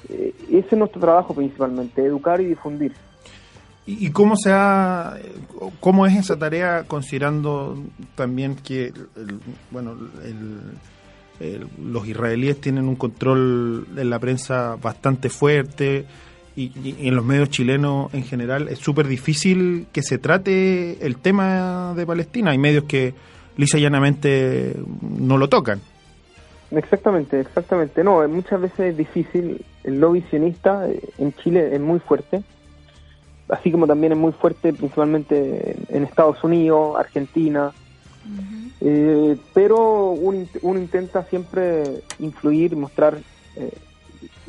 ese 0.07 0.33
es 0.49 0.73
nuestro 0.73 1.01
trabajo 1.01 1.33
principalmente, 1.33 2.05
educar 2.05 2.39
y 2.39 2.45
difundir. 2.45 2.93
¿Y 3.89 4.11
cómo 4.11 4.35
se 4.35 4.51
ha, 4.51 5.15
cómo 5.79 6.05
es 6.05 6.13
esa 6.17 6.37
tarea 6.37 6.83
considerando 6.83 7.81
también 8.15 8.57
que, 8.57 8.91
bueno, 9.71 9.95
los 11.81 12.05
israelíes 12.05 12.59
tienen 12.59 12.89
un 12.89 12.97
control 12.97 13.87
en 13.95 14.09
la 14.09 14.19
prensa 14.19 14.75
bastante 14.75 15.29
fuerte 15.29 16.05
y, 16.57 17.07
en 17.07 17.15
los 17.15 17.23
medios 17.23 17.49
chilenos 17.49 18.13
en 18.13 18.23
general 18.23 18.67
es 18.67 18.79
súper 18.79 19.07
difícil 19.07 19.87
que 19.93 20.01
se 20.01 20.17
trate 20.17 21.05
el 21.05 21.17
tema 21.17 21.93
de 21.95 22.05
Palestina. 22.05 22.51
Hay 22.51 22.57
medios 22.57 22.85
que 22.85 23.13
lisa 23.55 23.77
y 23.77 23.81
llanamente 23.81 24.75
no 25.01 25.37
lo 25.37 25.47
tocan. 25.47 25.79
Exactamente, 26.71 27.39
exactamente. 27.39 28.03
No, 28.03 28.27
muchas 28.27 28.59
veces 28.59 28.79
es 28.79 28.97
difícil. 28.97 29.63
El 29.83 29.99
lobby 30.01 30.21
sionista 30.29 30.85
en 31.17 31.33
Chile 31.33 31.69
es 31.73 31.79
muy 31.79 31.99
fuerte 31.99 32.43
así 33.49 33.71
como 33.71 33.87
también 33.87 34.13
es 34.13 34.17
muy 34.17 34.31
fuerte 34.31 34.73
principalmente 34.73 35.75
en 35.89 36.03
Estados 36.03 36.43
Unidos, 36.43 36.97
Argentina, 36.97 37.71
eh, 38.81 39.37
pero 39.53 40.11
uno, 40.11 40.79
intenta 40.79 41.23
siempre 41.23 42.01
influir, 42.19 42.75
mostrar 42.75 43.17
eh, 43.55 43.71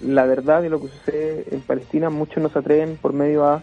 la 0.03 0.25
verdad 0.25 0.63
de 0.63 0.71
lo 0.71 0.81
que 0.81 0.89
sucede 0.89 1.47
en 1.51 1.61
Palestina. 1.61 2.11
Muchos 2.11 2.43
no 2.43 2.49
se 2.49 2.59
atreven 2.59 2.97
por 2.97 3.13
medio 3.13 3.45
a 3.45 3.63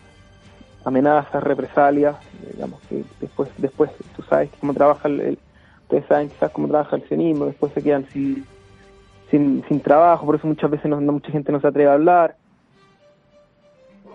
amenazas, 0.83 1.43
represalias, 1.43 2.15
digamos 2.53 2.79
que 2.89 3.03
después, 3.19 3.49
después 3.57 3.91
tú 4.15 4.21
sabes 4.23 4.49
cómo 4.59 4.73
trabaja 4.73 5.07
el, 5.07 5.39
ustedes 5.83 6.05
saben 6.07 6.29
quizás 6.29 6.51
cómo 6.51 6.67
trabaja 6.67 6.95
el 6.95 7.07
sionismo, 7.07 7.45
después 7.45 7.73
se 7.73 7.81
quedan 7.81 8.05
sin, 8.09 8.45
sin, 9.31 9.63
sin 9.67 9.79
trabajo, 9.79 10.25
por 10.25 10.35
eso 10.35 10.45
muchas 10.45 10.69
veces 10.69 10.85
no, 10.85 11.01
mucha 11.01 11.31
gente 11.31 11.51
no 11.51 11.59
se 11.59 11.67
atreve 11.67 11.89
a 11.89 11.93
hablar 11.93 12.35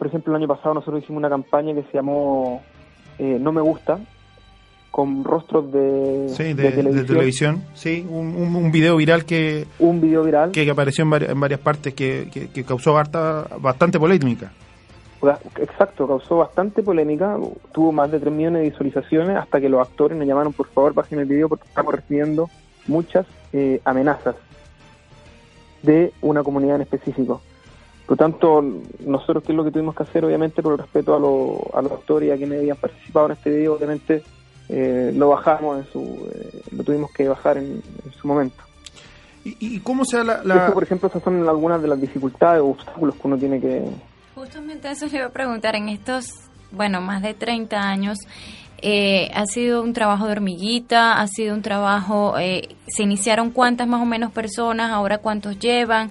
por 0.01 0.07
ejemplo, 0.07 0.33
el 0.33 0.41
año 0.41 0.49
pasado 0.49 0.73
nosotros 0.73 1.03
hicimos 1.03 1.21
una 1.21 1.29
campaña 1.29 1.75
que 1.75 1.83
se 1.83 1.93
llamó 1.93 2.63
eh, 3.19 3.37
No 3.39 3.53
Me 3.53 3.61
Gusta, 3.61 3.99
con 4.91 5.25
rostros 5.25 5.71
de, 5.73 6.27
televisión. 7.07 7.63
Sí, 7.75 8.05
un, 8.09 8.35
un, 8.37 8.73
video 8.73 8.97
viral 8.97 9.25
que 9.25 9.67
un 9.79 10.01
video 10.01 10.25
viral 10.25 10.51
que, 10.51 10.69
apareció 10.69 11.05
en, 11.05 11.11
varias, 11.11 11.31
en 11.31 11.41
varias 11.41 11.61
partes 11.61 11.95
que, 11.95 12.29
que, 12.53 12.65
causó 12.65 12.99
harta, 12.99 13.47
bastante 13.61 13.99
polémica. 13.99 14.53
Exacto, 15.59 16.09
causó 16.09 16.39
bastante 16.39 16.83
polémica, 16.83 17.37
tuvo 17.73 17.93
más 17.93 18.11
de 18.11 18.19
3 18.19 18.33
millones 18.33 18.63
de 18.63 18.71
visualizaciones 18.71 19.37
hasta 19.37 19.61
que 19.61 19.69
los 19.69 19.81
actores 19.87 20.17
nos 20.17 20.27
llamaron 20.27 20.53
por 20.53 20.67
favor 20.69 20.95
bajen 20.95 21.19
el 21.19 21.27
video 21.27 21.49
porque 21.49 21.69
estamos 21.69 21.95
recibiendo 21.95 22.49
muchas 22.87 23.27
eh, 23.53 23.83
amenazas 23.85 24.35
de 25.83 26.13
una 26.23 26.43
comunidad 26.43 26.77
en 26.77 26.83
específico. 26.83 27.43
Por 28.07 28.19
lo 28.19 28.25
tanto, 28.25 28.65
nosotros 29.07 29.45
qué 29.45 29.53
es 29.53 29.57
lo 29.57 29.63
que 29.63 29.71
tuvimos 29.71 29.95
que 29.95 30.03
hacer, 30.03 30.25
obviamente, 30.25 30.63
por 30.63 30.73
el 30.73 30.79
respeto 30.79 31.15
a, 31.15 31.79
a 31.79 31.83
los 31.83 31.93
actores 31.93 32.29
y 32.29 32.33
a 32.33 32.37
quienes 32.37 32.59
habían 32.59 32.77
participado 32.77 33.27
en 33.27 33.33
este 33.33 33.51
video, 33.51 33.75
obviamente 33.75 34.25
eh, 34.71 35.13
lo 35.15 35.31
bajamos, 35.31 35.79
en 35.79 35.93
su, 35.93 36.31
eh, 36.33 36.63
lo 36.73 36.85
tuvimos 36.85 37.11
que 37.13 37.29
bajar 37.29 37.59
en, 37.59 37.83
su 38.21 38.27
momento. 38.27 38.63
¿Y, 39.43 39.81
cómo 39.81 40.05
se 40.05 40.23
la, 40.23 40.43
la... 40.45 40.73
por 40.73 40.83
ejemplo, 40.83 41.09
esas 41.09 41.23
son 41.23 41.49
algunas 41.49 41.81
de 41.81 41.89
las 41.89 41.99
dificultades 41.99 42.61
o 42.61 42.69
obstáculos 42.69 43.15
que 43.15 43.27
uno 43.27 43.39
tiene 43.39 43.59
que... 43.59 43.83
Justamente 44.35 44.91
eso 44.91 45.07
le 45.07 45.17
iba 45.17 45.27
a 45.27 45.31
preguntar, 45.31 45.77
en 45.77 45.89
estos, 45.89 46.35
bueno, 46.71 47.01
más 47.01 47.23
de 47.23 47.33
30 47.33 47.77
años, 47.79 48.19
eh, 48.83 49.31
ha 49.35 49.47
sido 49.47 49.83
un 49.83 49.95
trabajo 49.95 50.27
de 50.27 50.33
hormiguita, 50.33 51.21
ha 51.21 51.27
sido 51.27 51.55
un 51.55 51.63
trabajo, 51.63 52.35
se 52.37 53.03
iniciaron 53.03 53.51
cuántas 53.51 53.89
más 53.89 54.03
o 54.03 54.07
menos 54.07 54.31
personas, 54.31 54.91
ahora 54.91 55.19
cuántos 55.19 55.59
llevan, 55.59 56.11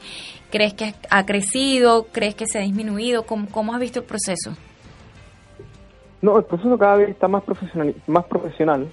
¿Crees 0.49 0.73
que 0.73 0.95
ha 1.09 1.25
crecido? 1.25 2.07
¿Crees 2.11 2.33
que 2.33 2.47
se 2.47 2.57
ha 2.57 2.61
disminuido? 2.61 3.23
¿Cómo, 3.23 3.47
cómo 3.49 3.73
has 3.73 3.79
visto 3.79 3.99
el 3.99 4.05
proceso? 4.05 4.55
No, 6.21 6.37
el 6.37 6.43
proceso 6.43 6.77
cada 6.77 6.97
vez 6.97 7.09
está 7.09 7.27
más 7.27 7.43
profesional. 7.43 7.95
Más 8.07 8.25
profesional. 8.25 8.87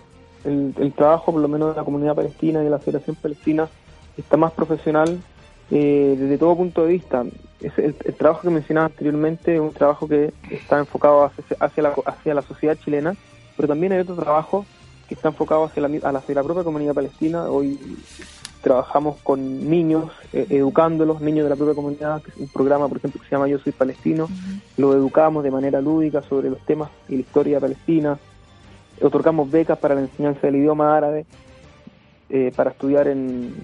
El, 0.45 0.93
trabajo, 0.95 1.33
por 1.33 1.41
lo 1.41 1.49
menos 1.49 1.71
de 1.71 1.77
la 1.81 1.85
comunidad 1.85 2.15
palestina 2.15 2.61
y 2.61 2.65
de 2.65 2.71
la 2.71 2.79
Federación 2.79 3.17
Palestina, 3.17 3.69
está 4.17 4.37
más 4.37 4.53
profesional 4.53 5.19
eh, 5.73 6.15
desde 6.17 6.39
todo 6.39 6.57
punto 6.57 6.83
de 6.83 6.93
vista. 6.93 7.25
Es 7.61 7.77
el, 7.79 7.95
trabajo 7.95 8.43
que 8.43 8.51
mencionaba 8.51 8.87
anteriormente 8.87 9.57
es 9.57 9.61
un 9.61 9.73
trabajo 9.73 10.07
que 10.07 10.33
está 10.51 10.79
enfocado 10.79 11.25
hacia, 11.25 11.45
hacia, 11.59 11.83
la, 11.83 11.95
hacia 12.07 12.35
la 12.35 12.43
sociedad 12.43 12.77
chilena, 12.77 13.17
pero 13.57 13.67
también 13.67 13.93
hay 13.93 14.01
otro 14.01 14.15
trabajo 14.15 14.65
que 15.09 15.15
está 15.15 15.29
enfocado 15.29 15.65
hacia 15.65 15.89
la, 15.89 16.09
hacia 16.11 16.35
la 16.35 16.45
propia 16.45 16.63
comunidad 16.63 16.95
palestina. 16.95 17.49
Hoy 17.49 17.79
trabajamos 18.63 19.17
con 19.23 19.69
niños, 19.71 20.11
eh, 20.33 20.47
educándolos, 20.51 21.21
niños 21.21 21.45
de 21.45 21.51
la 21.51 21.57
propia 21.57 21.75
comunidad, 21.75 22.23
que 22.23 22.31
es 22.31 22.37
un 22.37 22.49
programa, 22.49 22.89
por 22.89 22.99
ejemplo, 22.99 23.21
que 23.21 23.29
se 23.29 23.35
llama 23.35 23.49
Yo 23.49 23.59
Soy 23.59 23.73
Palestino. 23.73 24.29
Lo 24.77 24.93
educamos 24.95 25.45
de 25.45 25.51
manera 25.51 25.81
lúdica 25.81 26.23
sobre 26.23 26.51
los 26.51 26.61
temas 26.61 26.91
y 27.09 27.15
la 27.15 27.21
historia 27.21 27.61
palestina. 27.61 28.19
Otorgamos 29.01 29.51
becas 29.51 29.79
para 29.79 29.95
la 29.95 30.03
enseñanza 30.03 30.41
del 30.43 30.57
idioma 30.57 30.97
árabe, 30.97 31.27
eh, 32.29 32.53
para 32.57 32.71
estudiar 32.71 33.09
en, 33.09 33.55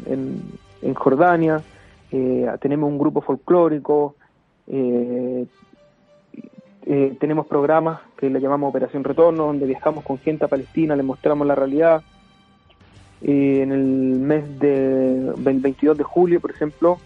en, 0.83 0.95
Jordania. 0.95 1.63
Eh, 2.11 2.47
tenemos 2.61 2.91
un 2.91 2.99
grupo 2.99 3.21
folclórico. 3.21 4.15
tenemos 7.19 7.47
programas 7.47 8.01
que 8.17 8.29
le 8.29 8.41
llamamos 8.41 8.71
Operación 8.71 9.05
Retorno, 9.05 9.47
donde 9.47 9.67
viajamos 9.67 10.05
con 10.05 10.19
gente 10.19 10.45
a 10.45 10.49
Palestina, 10.49 10.95
les 10.95 11.05
mostramos 11.05 11.47
la 11.47 11.55
realidad 11.55 12.03
en 13.25 13.73
el 13.73 14.19
mes 14.19 14.59
de 14.59 15.33
22 15.37 15.97
de 15.97 16.05
julio, 16.05 16.41
por 16.41 16.51
ejemplo, 16.51 16.99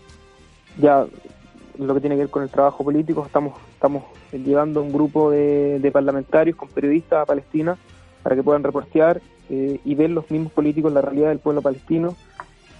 ya 0.79 1.07
lo 1.79 1.95
que 1.95 2.01
tiene 2.01 2.17
que 2.17 2.23
ver 2.23 2.31
con 2.31 2.43
el 2.43 2.49
trabajo 2.49 2.85
político, 2.85 3.25
estamos, 3.25 3.55
estamos 3.73 4.05
llevando 4.33 4.83
un 4.83 4.93
grupo 4.93 5.31
de, 5.31 5.91
parlamentarios 5.93 6.57
con 6.57 6.69
periodistas 6.69 7.23
a 7.23 7.27
Palestina 7.27 7.77
para 8.23 8.35
que 8.35 8.43
puedan 8.43 8.63
reportear 8.63 9.21
eh, 9.51 9.79
y 9.85 9.95
ver 9.95 10.11
los 10.11 10.31
mismos 10.31 10.53
políticos 10.53 10.93
la 10.93 11.03
realidad 11.03 11.29
del 11.29 11.39
pueblo 11.39 11.63
palestino. 11.63 12.17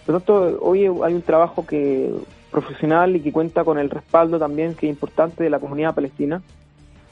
Por 0.05 0.15
lo 0.15 0.21
tanto, 0.21 0.59
hoy 0.63 0.87
hay 0.87 1.15
un 1.15 1.23
trabajo 1.23 1.67
que 1.67 2.13
profesional 2.51 3.17
y 3.17 3.21
que 3.21 3.33
cuenta 3.33 3.65
con 3.65 3.79
el 3.79 3.91
respaldo 3.91 4.39
también 4.39 4.75
que 4.75 4.87
es 4.87 4.91
importante 4.91 5.45
de 5.45 5.51
la 5.51 5.59
comunidad 5.59 5.95
palestina, 5.95 6.43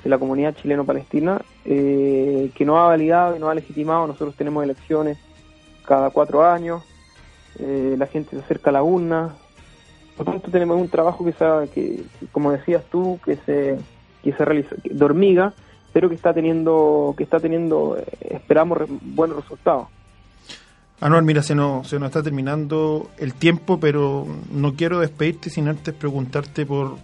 de 0.03 0.11
la 0.11 0.19
comunidad 0.19 0.55
chileno-palestina, 0.55 1.43
eh, 1.65 2.51
que 2.55 2.65
no 2.65 2.79
ha 2.79 2.87
validado 2.87 3.37
y 3.37 3.41
no 3.41 3.51
ha 3.51 3.55
legitimado. 3.55 4.07
Nosotros 4.07 4.35
tenemos 4.37 4.65
elecciones 4.65 5.19
cada 5.87 6.11
cuatro 6.11 6.45
años, 6.45 6.83
eh, 7.59 7.95
la 7.99 8.07
gente 8.07 8.37
se 8.37 8.43
acerca 8.43 8.71
a 8.71 8.73
la 8.73 8.83
urna, 8.83 9.35
por 10.17 10.27
tanto 10.27 10.51
tenemos 10.51 10.81
un 10.81 10.89
trabajo 10.89 11.25
que, 11.25 11.33
sea, 11.33 11.65
que 11.73 12.05
como 12.33 12.53
decías 12.53 12.85
tú, 12.91 13.19
que 13.25 13.37
se, 13.37 13.79
que 14.23 14.33
se 14.33 14.45
realiza 14.45 14.77
de 14.83 15.05
hormiga, 15.05 15.55
pero 15.93 16.09
que 16.09 16.15
está 16.15 16.33
teniendo, 16.33 17.15
que 17.17 17.25
está 17.25 17.41
teniendo, 17.41 17.97
eh, 17.99 18.05
esperamos 18.31 18.79
buenos 19.03 19.37
resultados. 19.37 19.89
Anual, 21.01 21.25
mira, 21.25 21.43
se 21.43 21.55
nos, 21.55 21.89
se 21.89 21.99
nos 21.99 22.09
está 22.09 22.23
terminando 22.23 23.11
el 23.19 23.35
tiempo, 23.35 23.79
pero 23.79 24.27
no 24.51 24.75
quiero 24.75 25.01
despedirte 25.01 25.51
sin 25.51 25.69
antes 25.69 25.93
preguntarte 25.93 26.65
por 26.65 26.97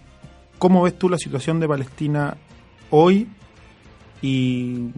cómo 0.57 0.83
ves 0.83 0.97
tú 0.97 1.09
la 1.09 1.17
situación 1.17 1.59
de 1.59 1.67
Palestina 1.67 2.37
hoy 2.89 3.27
¿Y, 4.21 4.91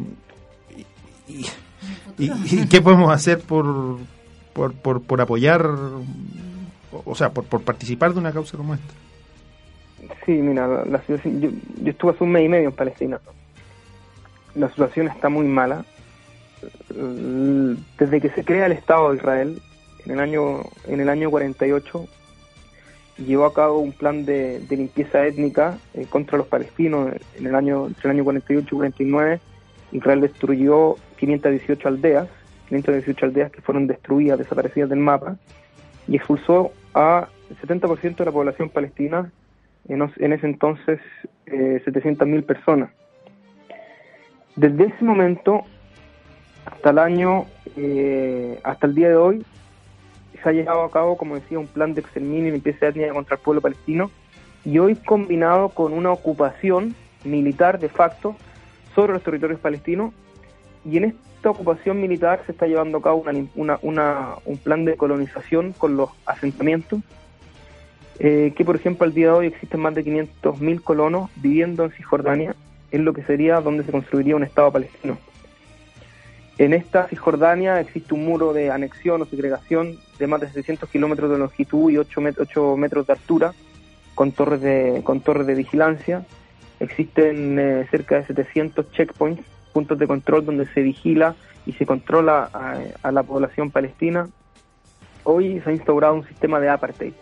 qué 2.69 2.81
podemos 2.81 3.11
hacer 3.11 3.39
por, 3.39 3.97
por, 4.53 5.01
por, 5.01 5.21
apoyar, 5.21 5.67
o 7.05 7.15
sea, 7.15 7.31
por, 7.31 7.45
por 7.45 7.61
participar 7.61 8.13
de 8.13 8.19
una 8.19 8.31
causa 8.31 8.57
como 8.57 8.73
esta? 8.73 8.93
Sí, 10.25 10.31
mira, 10.31 10.85
la, 10.85 10.99
situación, 11.01 11.41
yo, 11.41 11.49
estuve 11.89 12.11
hace 12.11 12.23
un 12.23 12.31
mes 12.31 12.45
y 12.45 12.49
medio 12.49 12.69
en 12.69 12.75
Palestina. 12.75 13.19
La 14.55 14.69
situación 14.69 15.07
está 15.07 15.29
muy 15.29 15.45
mala. 15.45 15.85
Desde 17.97 18.21
que 18.21 18.29
se 18.29 18.43
crea 18.43 18.67
el 18.67 18.71
Estado 18.71 19.11
de 19.11 19.17
Israel, 19.17 19.61
en 20.05 20.11
el 20.11 20.19
año, 20.19 20.61
en 20.87 20.99
el 20.99 21.09
año 21.09 21.29
48, 21.29 22.05
llevó 23.17 23.45
a 23.45 23.53
cabo 23.53 23.79
un 23.79 23.91
plan 23.91 24.25
de, 24.25 24.65
limpieza 24.69 25.25
étnica 25.25 25.77
eh, 25.93 26.05
contra 26.09 26.37
los 26.37 26.47
palestinos 26.47 27.13
en 27.37 27.47
el 27.47 27.55
año, 27.55 27.87
entre 27.87 28.09
el 28.09 28.17
año 28.17 28.23
48 28.23 28.65
y 28.65 28.77
49 28.77 29.39
Israel 29.93 30.21
destruyó 30.21 30.95
518 31.17 31.87
aldeas, 31.87 32.27
518 32.67 33.25
aldeas 33.25 33.51
que 33.51 33.61
fueron 33.61 33.87
destruidas, 33.87 34.39
desaparecidas 34.39 34.89
del 34.89 34.99
mapa, 34.99 35.37
y 36.07 36.17
expulsó 36.17 36.73
a 36.93 37.29
70% 37.61 38.17
de 38.17 38.25
la 38.25 38.31
población 38.31 38.69
palestina, 38.69 39.31
en, 39.87 40.01
ese 40.33 40.47
entonces 40.47 40.99
eh, 41.45 41.81
700.000 41.85 42.43
personas. 42.43 42.89
Desde 44.55 44.85
ese 44.85 45.03
momento 45.03 45.63
hasta 46.65 46.89
el 46.91 46.99
año, 46.99 47.45
eh, 47.75 48.59
hasta 48.63 48.87
el 48.87 48.95
día 48.95 49.09
de 49.09 49.15
hoy, 49.15 49.45
se 50.41 50.49
ha 50.49 50.51
llevado 50.51 50.83
a 50.83 50.91
cabo, 50.91 51.17
como 51.17 51.35
decía, 51.35 51.59
un 51.59 51.67
plan 51.67 51.93
de 51.93 52.01
exterminio 52.01 52.49
y 52.49 52.51
limpieza 52.51 52.87
étnica 52.87 53.13
contra 53.13 53.35
el 53.35 53.41
pueblo 53.41 53.61
palestino, 53.61 54.09
y 54.65 54.79
hoy 54.79 54.95
combinado 54.95 55.69
con 55.69 55.93
una 55.93 56.11
ocupación 56.11 56.95
militar 57.23 57.79
de 57.79 57.89
facto 57.89 58.35
sobre 58.95 59.13
los 59.13 59.23
territorios 59.23 59.59
palestinos 59.59 60.13
y 60.85 60.97
en 60.97 61.05
esta 61.05 61.49
ocupación 61.49 62.01
militar 62.01 62.41
se 62.45 62.51
está 62.51 62.67
llevando 62.67 62.97
a 62.97 63.01
cabo 63.01 63.23
un 63.55 64.57
plan 64.63 64.85
de 64.85 64.97
colonización 64.97 65.73
con 65.73 65.95
los 65.95 66.09
asentamientos, 66.25 66.99
eh, 68.19 68.53
que 68.55 68.65
por 68.65 68.75
ejemplo 68.75 69.05
al 69.05 69.13
día 69.13 69.27
de 69.27 69.33
hoy 69.33 69.47
existen 69.47 69.79
más 69.79 69.95
de 69.95 70.03
500.000 70.03 70.81
colonos 70.83 71.29
viviendo 71.37 71.85
en 71.85 71.91
Cisjordania, 71.91 72.55
en 72.91 73.05
lo 73.05 73.13
que 73.13 73.23
sería 73.23 73.61
donde 73.61 73.83
se 73.83 73.91
construiría 73.91 74.35
un 74.35 74.43
Estado 74.43 74.71
palestino. 74.71 75.17
En 76.57 76.73
esta 76.73 77.07
Cisjordania 77.07 77.79
existe 77.79 78.13
un 78.13 78.25
muro 78.25 78.53
de 78.53 78.69
anexión 78.69 79.21
o 79.21 79.25
segregación 79.25 79.97
de 80.19 80.27
más 80.27 80.41
de 80.41 80.47
700 80.47 80.87
kilómetros 80.89 81.31
de 81.31 81.39
longitud 81.39 81.89
y 81.89 81.97
8, 81.97 82.21
metros 82.77 83.07
de 83.07 83.13
altura, 83.13 83.53
con 84.13 84.31
torres 84.31 84.61
de, 84.61 85.01
con 85.03 85.21
torres 85.21 85.47
de 85.47 85.55
vigilancia, 85.55 86.23
Existen 86.83 87.57
eh, 87.59 87.87
cerca 87.89 88.17
de 88.17 88.25
700 88.25 88.91
checkpoints, 88.91 89.41
puntos 89.71 89.97
de 89.97 90.05
control 90.05 90.45
donde 90.45 90.65
se 90.65 90.81
vigila 90.81 91.33
y 91.65 91.71
se 91.71 91.85
controla 91.85 92.49
a, 93.01 93.11
la 93.11 93.23
población 93.23 93.71
palestina. 93.71 94.27
Hoy 95.23 95.61
se 95.61 95.69
ha 95.69 95.73
instaurado 95.73 96.13
un 96.15 96.27
sistema 96.27 96.59
de 96.59 96.67
apartheid. 96.67 97.13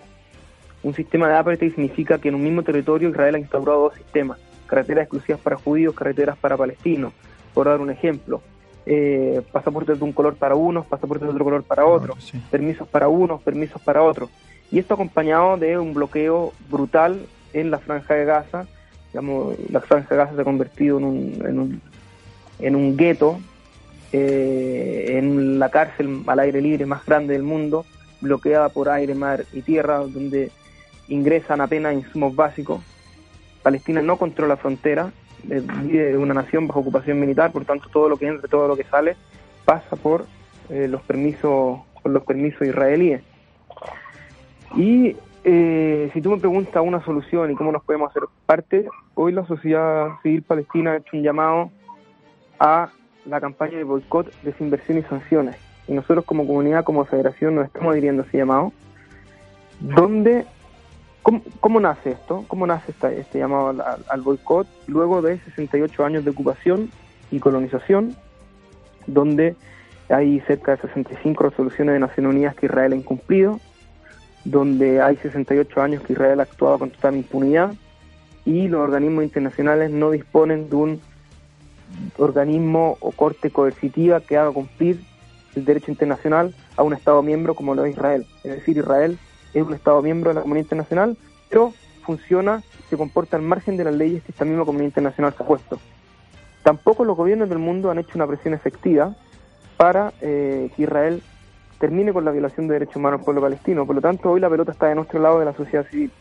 Un 0.82 0.96
sistema 0.96 1.28
de 1.28 1.36
apartheid 1.36 1.76
significa 1.76 2.18
que 2.18 2.30
en 2.30 2.36
un 2.36 2.44
mismo 2.44 2.64
territorio 2.64 3.10
Israel 3.10 3.36
ha 3.36 3.40
instaurado 3.40 3.84
dos 3.84 3.94
sistemas, 3.94 4.40
carreteras 4.66 5.04
exclusivas 5.04 5.40
para 5.40 5.58
judíos, 5.58 5.94
carreteras 5.94 6.38
para 6.40 6.58
palestinos, 6.58 7.14
por 7.54 7.68
dar 7.68 7.82
un 7.82 7.92
ejemplo. 7.92 8.42
Eh, 8.88 9.44
pasaportes 9.52 10.00
de 10.00 10.04
un 10.04 10.12
color 10.12 10.38
para 10.38 10.56
unos, 10.56 10.88
pasaportes 10.88 11.28
de 11.28 11.34
otro 11.34 11.44
color 11.44 11.62
para 11.62 11.86
otros, 11.86 12.34
permisos 12.50 12.88
para 12.88 13.08
unos, 13.10 13.44
permisos 13.44 13.80
para 13.80 14.02
otros. 14.02 14.32
Y 14.72 14.80
esto 14.80 14.96
acompañado 14.96 15.56
de 15.58 15.78
un 15.78 15.94
bloqueo 15.94 16.52
brutal 16.68 17.28
en 17.54 17.70
la 17.70 17.78
franja 17.78 18.16
de 18.16 18.26
Gaza, 18.26 18.66
digamos, 19.12 19.56
la 19.70 19.82
Franja 19.82 20.16
Gaza 20.16 20.36
se 20.36 20.42
ha 20.42 20.46
convertido 20.46 20.98
en 20.98 21.04
un, 21.04 21.44
en 21.46 21.60
un, 21.60 21.82
en 22.60 22.76
un 22.76 22.96
gueto, 22.96 23.40
eh, 24.14 25.18
en 25.18 25.60
la 25.60 25.70
cárcel 25.70 26.22
al 26.28 26.40
aire 26.40 26.62
libre 26.62 26.86
más 26.86 27.06
grande 27.06 27.34
del 27.34 27.44
mundo, 27.44 27.86
bloqueada 28.22 28.70
por 28.70 28.90
aire, 28.90 29.16
mar 29.16 29.46
y 29.54 29.62
tierra, 29.62 30.00
donde 30.00 30.52
ingresan 31.08 31.62
apenas 31.62 31.94
insumos 31.94 32.36
básicos. 32.36 32.82
Palestina 33.64 34.02
no 34.02 34.18
controla 34.18 34.56
la 34.56 34.62
frontera, 34.62 35.12
vive 35.44 36.18
una 36.18 36.34
nación 36.34 36.68
bajo 36.68 36.80
ocupación 36.80 37.20
militar, 37.20 37.52
por 37.52 37.66
tanto 37.66 37.90
todo 37.90 38.10
lo 38.10 38.18
que 38.18 38.28
entra, 38.28 38.48
todo 38.48 38.68
lo 38.68 38.76
que 38.76 38.84
sale, 38.86 39.16
pasa 39.66 39.96
por 39.96 40.26
eh, 40.70 40.88
los 40.88 41.02
permisos, 41.02 41.80
por 42.02 42.12
los 42.12 42.24
permisos 42.24 42.68
israelíes. 42.68 43.22
Y 44.76 45.16
eh, 45.44 46.10
si 46.14 46.22
tú 46.22 46.30
me 46.30 46.38
preguntas 46.38 46.84
una 46.86 47.04
solución 47.04 47.52
y 47.52 47.56
cómo 47.56 47.72
nos 47.72 47.84
podemos 47.84 48.10
hacer 48.12 48.24
parte, 48.46 48.88
hoy 49.16 49.32
la 49.32 49.46
sociedad 49.46 50.10
civil 50.22 50.44
palestina 50.44 50.92
ha 50.92 50.98
hecho 50.98 51.18
un 51.18 51.24
llamado 51.24 51.72
a 52.60 52.90
la 53.26 53.42
campaña 53.42 53.78
de 53.78 53.84
boicot, 53.84 54.32
desinversión 54.44 55.00
y 55.00 55.04
sanciones. 55.04 55.56
Y 55.88 55.94
nosotros 55.94 56.26
como 56.26 56.46
comunidad, 56.46 56.84
como 56.84 57.06
federación, 57.06 57.56
nos 57.56 57.66
estamos 57.66 57.92
adhiriendo 57.92 58.22
a 58.22 58.26
ese 58.26 58.38
llamado. 58.38 58.72
¿Dónde, 59.80 60.46
cómo, 61.24 61.80
nace 61.80 62.12
esto? 62.12 62.46
¿Cómo 62.48 62.68
nace 62.68 62.94
este 63.18 63.40
llamado 63.40 63.70
al, 63.70 63.82
al 64.08 64.22
boicot? 64.22 64.68
Luego 64.88 65.24
de 65.24 65.40
68 65.40 66.06
años 66.06 66.24
de 66.24 66.32
ocupación 66.32 66.92
y 67.32 67.40
colonización, 67.40 68.16
donde 69.08 69.56
hay 70.10 70.40
cerca 70.42 70.76
de 70.76 70.82
65 70.82 71.50
resoluciones 71.50 71.94
de 71.94 72.00
Naciones 72.00 72.32
Unidas 72.32 72.56
que 72.56 72.68
Israel 72.68 72.94
ha 72.94 72.96
incumplido, 72.96 73.60
donde 74.44 75.02
hay 75.02 75.18
68 75.18 75.82
años 75.82 76.04
que 76.04 76.14
Israel 76.14 76.40
ha 76.40 76.44
actuado 76.44 76.80
con 76.80 76.92
total 76.92 77.16
impunidad 77.16 77.74
y 78.46 78.68
los 78.68 78.82
organismos 78.82 79.24
internacionales 79.24 79.92
no 79.92 80.12
disponen 80.12 80.70
de 80.70 80.76
un 80.76 81.02
organismo 82.18 82.98
o 83.00 83.12
corte 83.12 83.52
coercitiva 83.52 84.22
que 84.22 84.38
haga 84.38 84.52
cumplir 84.52 85.02
el 85.56 85.66
derecho 85.66 85.92
internacional 85.92 86.56
a 86.78 86.84
un 86.84 86.94
Estado 86.94 87.22
miembro 87.22 87.56
como 87.56 87.76
lo 87.76 87.86
es 87.86 87.94
Israel. 87.94 88.26
Es 88.44 88.52
decir, 88.56 88.78
Israel 88.78 89.20
es 89.54 89.64
un 89.64 89.74
Estado 89.74 90.02
miembro 90.02 90.30
de 90.30 90.36
la 90.36 90.42
comunidad 90.42 90.66
internacional, 90.66 91.18
pero 91.50 91.74
funciona, 92.04 92.64
se 92.90 92.98
comporta 92.98 93.38
al 93.38 93.44
margen 93.44 93.78
de 93.78 93.84
las 93.84 93.94
leyes 93.94 94.24
que 94.24 94.32
esta 94.32 94.46
misma 94.46 94.66
comunidad 94.66 94.88
internacional 94.88 95.34
se 95.36 95.44
ha 95.44 95.46
puesto. 95.46 95.80
Tampoco 96.64 97.06
los 97.06 97.18
gobiernos 97.18 97.50
del 97.50 97.60
mundo 97.60 97.92
han 97.92 98.00
hecho 98.00 98.14
una 98.16 98.28
presión 98.28 98.54
efectiva 98.54 99.16
para 99.78 100.14
eh, 100.22 100.70
que 100.76 100.84
Israel 100.84 101.22
termine 101.82 102.14
con 102.14 102.24
la 102.24 102.32
violación 102.32 102.68
de 102.68 102.76
derechos 102.76 102.98
humanos 102.98 103.20
del 103.20 103.26
pueblo 103.26 103.42
palestino. 103.42 103.88
Por 103.88 103.96
lo 103.96 104.02
tanto, 104.02 104.30
hoy 104.30 104.40
la 104.40 104.50
pelota 104.50 104.72
está 104.72 104.88
de 104.88 104.96
nuestro 104.96 105.20
lado 105.20 105.40
de 105.40 105.46
la 105.46 105.54
sociedad 105.54 105.86
civil. 105.90 106.12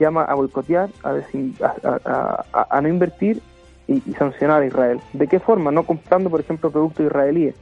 Llama 0.00 0.24
a 0.24 0.34
boicotear, 0.34 0.88
a, 1.04 2.80
no 2.80 2.88
invertir 2.88 3.42
y, 3.86 4.00
sancionar 4.18 4.62
a 4.62 4.66
Israel. 4.66 5.00
¿De 5.12 5.28
qué 5.28 5.38
forma? 5.38 5.70
No 5.70 5.84
comprando, 5.84 6.30
por 6.30 6.40
ejemplo, 6.40 6.70
productos 6.70 7.04
israelíes. 7.04 7.54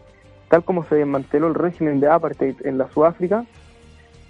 Tal 0.48 0.62
como 0.62 0.84
se 0.84 0.94
desmanteló 0.94 1.48
el 1.48 1.54
régimen 1.54 1.98
de 1.98 2.08
apartheid 2.08 2.54
en 2.64 2.78
la 2.78 2.88
Sudáfrica, 2.92 3.44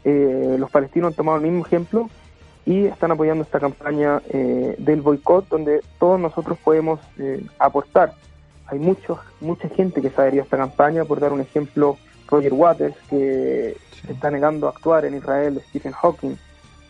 eh, 0.04 0.56
los 0.58 0.70
palestinos 0.70 1.10
han 1.10 1.14
tomado 1.14 1.36
el 1.36 1.44
mismo 1.44 1.66
ejemplo 1.66 2.08
y 2.64 2.86
están 2.86 3.12
apoyando 3.12 3.44
esta 3.44 3.60
campaña 3.60 4.22
eh, 4.30 4.74
del 4.78 5.02
boicot 5.02 5.48
donde 5.48 5.80
todos 5.98 6.18
nosotros 6.18 6.58
podemos 6.64 6.98
eh, 7.18 7.44
aportar. 7.58 8.14
Hay 8.66 8.78
muchos, 8.78 9.18
mucha 9.40 9.68
gente 9.68 10.00
que 10.00 10.08
se 10.08 10.20
adherido 10.20 10.42
a 10.42 10.44
esta 10.44 10.56
campaña, 10.56 11.04
por 11.04 11.20
dar 11.20 11.32
un 11.32 11.42
ejemplo, 11.42 11.98
Roger 12.32 12.52
Waters, 12.52 12.96
que 13.08 13.76
se 14.04 14.12
está 14.12 14.30
negando 14.30 14.66
a 14.66 14.70
actuar 14.70 15.04
en 15.04 15.14
Israel, 15.14 15.60
Stephen 15.68 15.92
Hawking, 15.92 16.34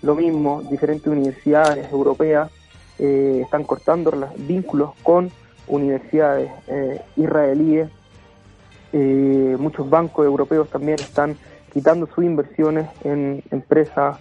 lo 0.00 0.14
mismo, 0.14 0.62
diferentes 0.70 1.06
universidades 1.06 1.92
europeas 1.92 2.50
eh, 2.98 3.40
están 3.42 3.64
cortando 3.64 4.10
los 4.12 4.30
vínculos 4.46 4.92
con 5.02 5.30
universidades 5.66 6.50
israelíes, 7.16 7.88
muchos 8.92 9.88
bancos 9.88 10.26
europeos 10.26 10.68
también 10.68 10.98
están 11.00 11.36
quitando 11.72 12.06
sus 12.06 12.24
inversiones 12.24 12.88
en 13.04 13.42
empresas 13.50 14.18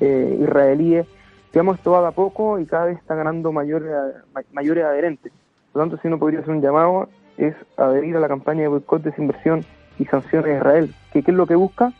eh, 0.00 0.38
israelíes. 0.40 1.06
Digamos, 1.52 1.76
esto 1.76 1.92
va 1.92 2.08
a 2.08 2.12
poco 2.12 2.58
y 2.58 2.66
cada 2.66 2.86
vez 2.86 2.98
está 2.98 3.14
ganando 3.14 3.52
mayores, 3.52 3.92
mayores 4.52 4.84
adherentes. 4.84 5.32
Por 5.72 5.80
lo 5.80 5.82
tanto, 5.82 6.02
si 6.02 6.08
uno 6.08 6.18
podría 6.18 6.40
hacer 6.40 6.52
un 6.52 6.62
llamado, 6.62 7.08
es 7.36 7.54
adherir 7.76 8.16
a 8.16 8.20
la 8.20 8.28
campaña 8.28 8.62
de 8.62 8.68
boicot, 8.68 9.02
desinversión 9.02 9.64
y 10.02 10.06
sanciones 10.06 10.46
de 10.46 10.56
Israel. 10.56 10.94
¿Qué, 11.12 11.22
¿Qué 11.22 11.30
es 11.30 11.36
lo 11.36 11.46
que 11.46 11.54
busca? 11.54 11.92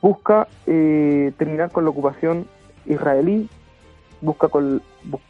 Busca 0.00 0.48
eh, 0.66 1.32
terminar 1.38 1.70
con 1.70 1.84
la 1.84 1.90
ocupación 1.90 2.46
israelí, 2.86 3.48
busca, 4.20 4.48
con, 4.48 4.82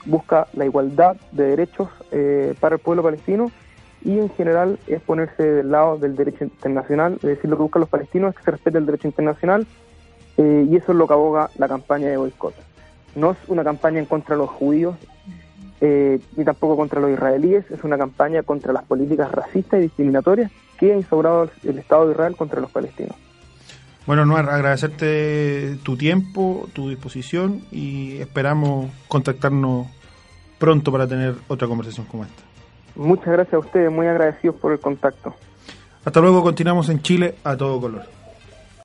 busca 0.06 0.48
la 0.54 0.64
igualdad 0.64 1.16
de 1.30 1.44
derechos 1.44 1.88
eh, 2.10 2.54
para 2.60 2.76
el 2.76 2.80
pueblo 2.80 3.02
palestino 3.02 3.50
y 4.04 4.18
en 4.18 4.30
general 4.30 4.78
es 4.86 5.00
ponerse 5.02 5.42
del 5.42 5.70
lado 5.70 5.98
del 5.98 6.16
derecho 6.16 6.44
internacional, 6.44 7.14
es 7.14 7.22
decir, 7.22 7.48
lo 7.48 7.56
que 7.56 7.62
buscan 7.62 7.80
los 7.80 7.88
palestinos 7.88 8.30
es 8.30 8.38
que 8.38 8.44
se 8.44 8.50
respete 8.50 8.78
el 8.78 8.86
derecho 8.86 9.06
internacional 9.06 9.66
eh, 10.38 10.66
y 10.68 10.76
eso 10.76 10.92
es 10.92 10.98
lo 10.98 11.06
que 11.06 11.14
aboga 11.14 11.50
la 11.56 11.68
campaña 11.68 12.08
de 12.08 12.16
boicot. 12.16 12.54
No 13.14 13.32
es 13.32 13.38
una 13.48 13.62
campaña 13.62 14.00
en 14.00 14.06
contra 14.06 14.34
de 14.34 14.42
los 14.42 14.50
judíos, 14.50 14.96
eh, 15.84 16.20
ni 16.36 16.44
tampoco 16.44 16.76
contra 16.76 17.00
los 17.00 17.10
israelíes, 17.10 17.68
es 17.72 17.82
una 17.82 17.98
campaña 17.98 18.44
contra 18.44 18.72
las 18.72 18.84
políticas 18.84 19.32
racistas 19.32 19.80
y 19.80 19.82
discriminatorias 19.82 20.52
que 20.78 20.92
ha 20.92 20.96
instaurado 20.96 21.50
el 21.64 21.78
Estado 21.78 22.06
de 22.06 22.12
Israel 22.12 22.36
contra 22.36 22.60
los 22.60 22.70
palestinos. 22.70 23.16
Bueno, 24.06 24.24
Noar, 24.24 24.48
agradecerte 24.48 25.76
tu 25.82 25.96
tiempo, 25.96 26.68
tu 26.72 26.88
disposición 26.88 27.62
y 27.72 28.18
esperamos 28.18 28.90
contactarnos 29.08 29.88
pronto 30.58 30.92
para 30.92 31.08
tener 31.08 31.34
otra 31.48 31.66
conversación 31.66 32.06
como 32.06 32.22
esta. 32.24 32.42
Muchas 32.94 33.26
gracias 33.26 33.54
a 33.54 33.58
ustedes, 33.58 33.90
muy 33.90 34.06
agradecidos 34.06 34.54
por 34.56 34.70
el 34.70 34.78
contacto. 34.78 35.34
Hasta 36.04 36.20
luego, 36.20 36.44
continuamos 36.44 36.88
en 36.90 37.02
Chile 37.02 37.34
a 37.42 37.56
todo 37.56 37.80
color. 37.80 38.21